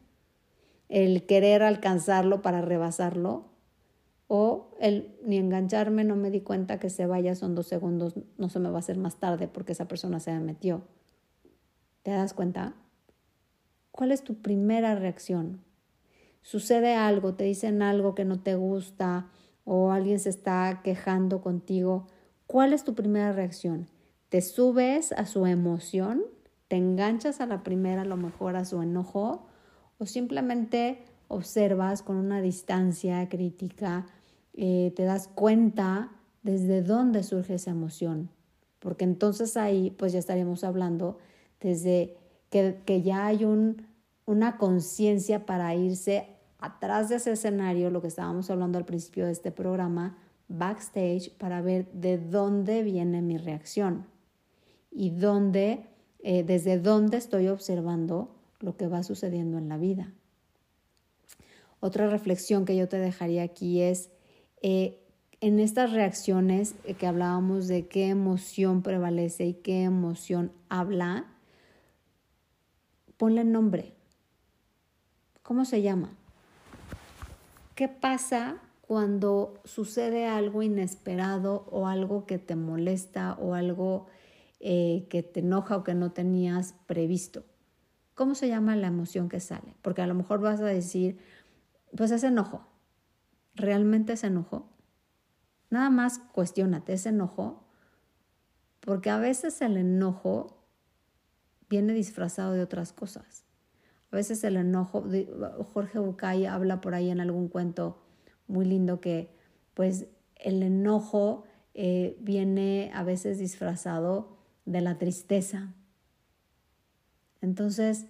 ¿El 0.87 1.27
querer 1.27 1.61
alcanzarlo 1.61 2.41
para 2.41 2.61
rebasarlo? 2.61 3.48
O 4.31 4.77
el 4.79 5.17
ni 5.25 5.37
engancharme, 5.37 6.03
no 6.03 6.15
me 6.15 6.29
di 6.29 6.41
cuenta 6.41 6.79
que 6.79 6.91
se 6.91 7.07
vaya, 7.07 7.33
son 7.33 7.55
dos 7.55 7.65
segundos, 7.65 8.13
no 8.37 8.47
se 8.47 8.59
me 8.59 8.69
va 8.69 8.75
a 8.75 8.79
hacer 8.79 8.99
más 8.99 9.15
tarde 9.15 9.47
porque 9.47 9.71
esa 9.71 9.87
persona 9.87 10.19
se 10.19 10.31
me 10.31 10.39
metió. 10.39 10.83
¿Te 12.03 12.11
das 12.11 12.35
cuenta? 12.35 12.75
¿Cuál 13.89 14.11
es 14.11 14.23
tu 14.23 14.35
primera 14.35 14.93
reacción? 14.93 15.61
Sucede 16.43 16.93
algo, 16.93 17.33
te 17.33 17.45
dicen 17.45 17.81
algo 17.81 18.13
que 18.13 18.23
no 18.23 18.39
te 18.39 18.53
gusta 18.53 19.29
o 19.65 19.91
alguien 19.91 20.19
se 20.19 20.29
está 20.29 20.81
quejando 20.83 21.41
contigo. 21.41 22.05
¿Cuál 22.45 22.73
es 22.73 22.83
tu 22.83 22.93
primera 22.93 23.33
reacción? 23.33 23.87
¿Te 24.29 24.41
subes 24.41 25.11
a 25.11 25.25
su 25.25 25.47
emoción? 25.47 26.21
¿Te 26.67 26.75
enganchas 26.75 27.41
a 27.41 27.47
la 27.47 27.63
primera, 27.63 28.03
a 28.03 28.05
lo 28.05 28.15
mejor 28.15 28.57
a 28.57 28.65
su 28.65 28.79
enojo? 28.83 29.47
¿O 29.97 30.05
simplemente 30.05 31.03
observas 31.29 32.03
con 32.03 32.15
una 32.15 32.41
distancia 32.41 33.27
crítica 33.27 34.05
eh, 34.61 34.91
te 34.93 35.03
das 35.03 35.29
cuenta 35.29 36.11
desde 36.43 36.81
dónde 36.81 37.23
surge 37.23 37.53
esa 37.53 37.71
emoción, 37.71 38.29
porque 38.79 39.05
entonces 39.05 39.55
ahí 39.55 39.89
pues 39.91 40.11
ya 40.11 40.19
estaríamos 40.19 40.65
hablando 40.65 41.17
desde 41.61 42.17
que, 42.49 42.81
que 42.85 43.01
ya 43.01 43.25
hay 43.25 43.45
un, 43.45 43.87
una 44.25 44.57
conciencia 44.57 45.45
para 45.45 45.73
irse 45.75 46.27
atrás 46.57 47.07
de 47.07 47.15
ese 47.15 47.31
escenario, 47.31 47.89
lo 47.89 48.01
que 48.01 48.09
estábamos 48.09 48.49
hablando 48.49 48.77
al 48.77 48.83
principio 48.83 49.25
de 49.27 49.31
este 49.31 49.53
programa, 49.53 50.17
backstage, 50.49 51.31
para 51.37 51.61
ver 51.61 51.89
de 51.93 52.17
dónde 52.17 52.83
viene 52.83 53.21
mi 53.21 53.37
reacción 53.37 54.07
y 54.91 55.11
dónde, 55.11 55.85
eh, 56.19 56.43
desde 56.43 56.79
dónde 56.79 57.15
estoy 57.15 57.47
observando 57.47 58.35
lo 58.59 58.75
que 58.75 58.89
va 58.89 59.03
sucediendo 59.03 59.57
en 59.57 59.69
la 59.69 59.77
vida. 59.77 60.11
Otra 61.79 62.09
reflexión 62.09 62.65
que 62.65 62.75
yo 62.75 62.89
te 62.89 62.97
dejaría 62.97 63.43
aquí 63.43 63.79
es 63.79 64.09
eh, 64.61 64.99
en 65.41 65.59
estas 65.59 65.93
reacciones 65.93 66.75
eh, 66.83 66.95
que 66.95 67.07
hablábamos 67.07 67.67
de 67.67 67.87
qué 67.87 68.09
emoción 68.09 68.81
prevalece 68.81 69.45
y 69.45 69.53
qué 69.53 69.83
emoción 69.83 70.51
habla, 70.67 71.25
ponle 73.17 73.43
nombre. 73.43 73.93
¿Cómo 75.43 75.65
se 75.65 75.81
llama? 75.81 76.11
¿Qué 77.75 77.87
pasa 77.87 78.57
cuando 78.81 79.61
sucede 79.63 80.27
algo 80.27 80.63
inesperado 80.63 81.65
o 81.71 81.87
algo 81.87 82.25
que 82.25 82.37
te 82.37 82.55
molesta 82.55 83.33
o 83.39 83.53
algo 83.53 84.07
eh, 84.59 85.07
que 85.09 85.23
te 85.23 85.39
enoja 85.39 85.77
o 85.77 85.83
que 85.83 85.95
no 85.95 86.11
tenías 86.11 86.75
previsto? 86.85 87.45
¿Cómo 88.15 88.35
se 88.35 88.49
llama 88.49 88.75
la 88.75 88.87
emoción 88.87 89.29
que 89.29 89.39
sale? 89.39 89.75
Porque 89.81 90.01
a 90.01 90.07
lo 90.07 90.13
mejor 90.13 90.41
vas 90.41 90.59
a 90.59 90.65
decir, 90.65 91.19
pues 91.95 92.11
es 92.11 92.23
enojo. 92.25 92.65
¿Realmente 93.59 94.17
se 94.17 94.27
enojó? 94.27 94.69
Nada 95.69 95.89
más 95.89 96.19
cuestionate, 96.19 96.93
¿es 96.93 97.05
enojo? 97.05 97.67
Porque 98.79 99.09
a 99.09 99.17
veces 99.17 99.61
el 99.61 99.77
enojo 99.77 100.65
viene 101.69 101.93
disfrazado 101.93 102.53
de 102.53 102.63
otras 102.63 102.93
cosas. 102.93 103.45
A 104.11 104.15
veces 104.15 104.43
el 104.43 104.57
enojo, 104.57 105.05
Jorge 105.73 105.99
Bucay 105.99 106.45
habla 106.47 106.81
por 106.81 106.95
ahí 106.95 107.11
en 107.11 107.19
algún 107.19 107.47
cuento 107.47 108.01
muy 108.47 108.65
lindo 108.65 108.99
que 108.99 109.35
pues 109.75 110.07
el 110.35 110.63
enojo 110.63 111.43
eh, 111.75 112.17
viene 112.21 112.91
a 112.95 113.03
veces 113.03 113.37
disfrazado 113.37 114.37
de 114.65 114.81
la 114.81 114.97
tristeza. 114.97 115.75
Entonces, 117.41 118.07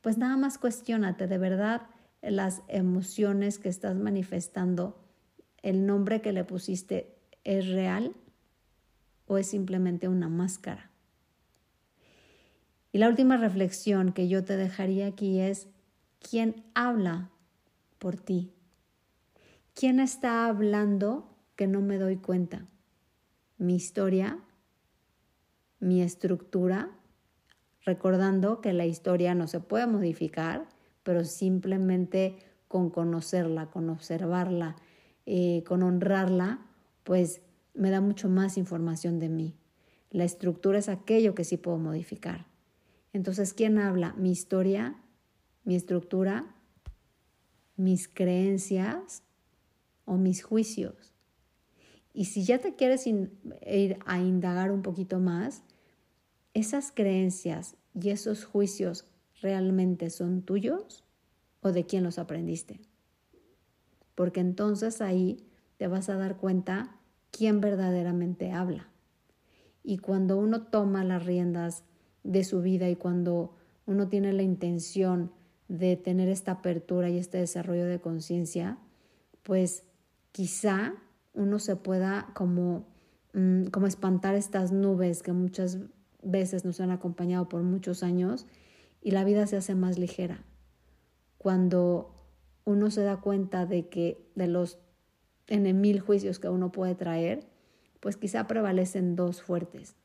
pues 0.00 0.18
nada 0.18 0.36
más 0.36 0.58
cuestionate, 0.58 1.26
de 1.26 1.38
verdad, 1.38 1.82
las 2.22 2.62
emociones 2.68 3.58
que 3.58 3.68
estás 3.68 3.96
manifestando, 3.96 4.98
el 5.62 5.86
nombre 5.86 6.20
que 6.20 6.32
le 6.32 6.44
pusiste 6.44 7.14
es 7.44 7.68
real 7.68 8.14
o 9.26 9.38
es 9.38 9.48
simplemente 9.48 10.08
una 10.08 10.28
máscara. 10.28 10.90
Y 12.92 12.98
la 12.98 13.08
última 13.08 13.36
reflexión 13.36 14.12
que 14.12 14.28
yo 14.28 14.44
te 14.44 14.56
dejaría 14.56 15.06
aquí 15.06 15.40
es, 15.40 15.68
¿quién 16.20 16.64
habla 16.74 17.30
por 17.98 18.16
ti? 18.16 18.52
¿Quién 19.74 19.98
está 19.98 20.46
hablando 20.46 21.34
que 21.56 21.66
no 21.66 21.80
me 21.80 21.96
doy 21.96 22.16
cuenta? 22.16 22.66
¿Mi 23.56 23.74
historia? 23.74 24.38
¿Mi 25.80 26.02
estructura? 26.02 26.90
Recordando 27.84 28.60
que 28.60 28.74
la 28.74 28.84
historia 28.84 29.34
no 29.34 29.48
se 29.48 29.60
puede 29.60 29.86
modificar, 29.86 30.68
pero 31.02 31.24
simplemente 31.24 32.36
con 32.68 32.90
conocerla, 32.90 33.70
con 33.70 33.90
observarla, 33.90 34.76
eh, 35.26 35.62
con 35.66 35.82
honrarla, 35.82 36.66
pues 37.04 37.42
me 37.74 37.90
da 37.90 38.00
mucho 38.00 38.28
más 38.28 38.56
información 38.56 39.18
de 39.18 39.28
mí. 39.28 39.56
La 40.10 40.24
estructura 40.24 40.78
es 40.78 40.88
aquello 40.88 41.34
que 41.34 41.44
sí 41.44 41.56
puedo 41.56 41.78
modificar. 41.78 42.46
Entonces, 43.12 43.54
¿quién 43.54 43.78
habla? 43.78 44.14
¿Mi 44.14 44.30
historia? 44.30 44.96
¿Mi 45.64 45.74
estructura? 45.74 46.54
¿Mis 47.76 48.08
creencias? 48.08 49.22
¿O 50.04 50.16
mis 50.16 50.42
juicios? 50.42 51.14
Y 52.14 52.26
si 52.26 52.44
ya 52.44 52.58
te 52.58 52.74
quieres 52.74 53.06
ir 53.06 53.98
a 54.04 54.18
indagar 54.18 54.70
un 54.70 54.82
poquito 54.82 55.18
más, 55.18 55.62
esas 56.54 56.92
creencias 56.92 57.76
y 57.94 58.10
esos 58.10 58.44
juicios 58.44 59.06
realmente 59.42 60.08
son 60.08 60.42
tuyos 60.42 61.04
o 61.60 61.72
de 61.72 61.84
quién 61.84 62.04
los 62.04 62.18
aprendiste. 62.18 62.80
Porque 64.14 64.40
entonces 64.40 65.02
ahí 65.02 65.44
te 65.76 65.88
vas 65.88 66.08
a 66.08 66.16
dar 66.16 66.36
cuenta 66.36 66.96
quién 67.30 67.60
verdaderamente 67.60 68.52
habla. 68.52 68.88
Y 69.82 69.98
cuando 69.98 70.38
uno 70.38 70.62
toma 70.62 71.04
las 71.04 71.26
riendas 71.26 71.82
de 72.22 72.44
su 72.44 72.62
vida 72.62 72.88
y 72.88 72.96
cuando 72.96 73.54
uno 73.84 74.08
tiene 74.08 74.32
la 74.32 74.42
intención 74.42 75.32
de 75.68 75.96
tener 75.96 76.28
esta 76.28 76.52
apertura 76.52 77.10
y 77.10 77.18
este 77.18 77.38
desarrollo 77.38 77.86
de 77.86 78.00
conciencia, 78.00 78.78
pues 79.42 79.82
quizá 80.30 80.94
uno 81.34 81.58
se 81.58 81.76
pueda 81.76 82.28
como, 82.34 82.86
mm, 83.32 83.64
como 83.66 83.86
espantar 83.86 84.34
estas 84.34 84.70
nubes 84.70 85.22
que 85.22 85.32
muchas 85.32 85.78
veces 86.22 86.64
nos 86.64 86.80
han 86.80 86.90
acompañado 86.90 87.48
por 87.48 87.62
muchos 87.62 88.02
años 88.02 88.46
y 89.02 89.10
la 89.10 89.24
vida 89.24 89.46
se 89.46 89.56
hace 89.56 89.74
más 89.74 89.98
ligera. 89.98 90.44
Cuando 91.36 92.14
uno 92.64 92.90
se 92.90 93.02
da 93.02 93.20
cuenta 93.20 93.66
de 93.66 93.88
que 93.88 94.30
de 94.34 94.46
los 94.46 94.78
en 95.48 95.80
mil 95.80 96.00
juicios 96.00 96.38
que 96.38 96.48
uno 96.48 96.72
puede 96.72 96.94
traer, 96.94 97.46
pues 98.00 98.16
quizá 98.16 98.46
prevalecen 98.46 99.16
dos 99.16 99.42
fuertes 99.42 99.96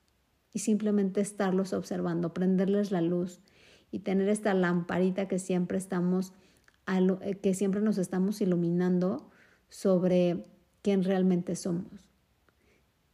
y 0.51 0.59
simplemente 0.59 1.21
estarlos 1.21 1.73
observando, 1.73 2.33
prenderles 2.33 2.91
la 2.91 3.01
luz 3.01 3.41
y 3.91 3.99
tener 3.99 4.27
esta 4.27 4.53
lamparita 4.53 5.27
que 5.27 5.39
siempre 5.39 5.77
estamos 5.77 6.33
eh, 6.87 7.35
que 7.41 7.53
siempre 7.53 7.81
nos 7.81 7.97
estamos 7.97 8.39
iluminando 8.41 9.29
sobre 9.67 10.45
quién 10.81 11.03
realmente 11.03 11.55
somos. 11.55 12.07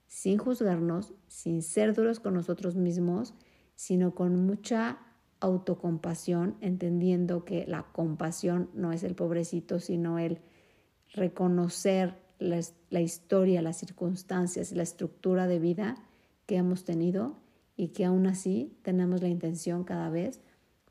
Sin 0.07 0.37
juzgarnos, 0.37 1.13
sin 1.27 1.63
ser 1.63 1.95
duros 1.95 2.19
con 2.19 2.35
nosotros 2.35 2.75
mismos, 2.75 3.33
sino 3.75 4.13
con 4.13 4.45
mucha 4.45 4.99
autocompasión, 5.43 6.55
entendiendo 6.61 7.43
que 7.43 7.65
la 7.67 7.83
compasión 7.83 8.69
no 8.73 8.93
es 8.93 9.03
el 9.03 9.13
pobrecito, 9.13 9.79
sino 9.79 10.17
el 10.17 10.39
reconocer 11.11 12.15
la, 12.39 13.01
historia, 13.01 13.61
las 13.61 13.77
circunstancias, 13.77 14.71
la 14.71 14.83
estructura 14.83 15.47
de 15.47 15.59
vida 15.59 15.97
que 16.45 16.55
hemos 16.55 16.85
tenido 16.85 17.35
y 17.75 17.89
que 17.89 18.05
aún 18.05 18.25
así 18.25 18.73
tenemos 18.83 19.21
la 19.21 19.27
intención 19.27 19.83
cada 19.83 20.09
vez 20.09 20.39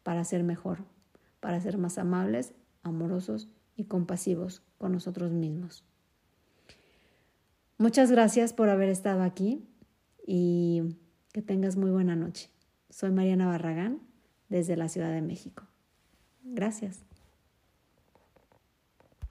para 0.03 0.23
ser 0.23 0.45
mejor, 0.45 0.85
para 1.41 1.59
ser 1.59 1.79
más 1.79 1.97
amables, 1.97 2.53
amorosos 2.83 3.49
y 3.75 3.85
compasivos 3.85 4.63
con 4.77 4.93
nosotros 4.93 5.33
mismos. 5.33 5.83
Muchas 7.79 8.11
gracias 8.11 8.53
por 8.53 8.69
haber 8.69 8.91
estado 8.91 9.23
aquí 9.23 9.67
y 10.27 10.99
que 11.33 11.41
tengas 11.41 11.77
muy 11.77 11.91
buena 11.91 12.17
noche. 12.17 12.51
Soy 12.91 13.11
Mariana 13.13 13.47
Barragán 13.47 14.12
desde 14.53 14.77
la 14.77 14.89
Ciudad 14.89 15.11
de 15.11 15.23
México. 15.23 15.65
Gracias. 16.45 17.05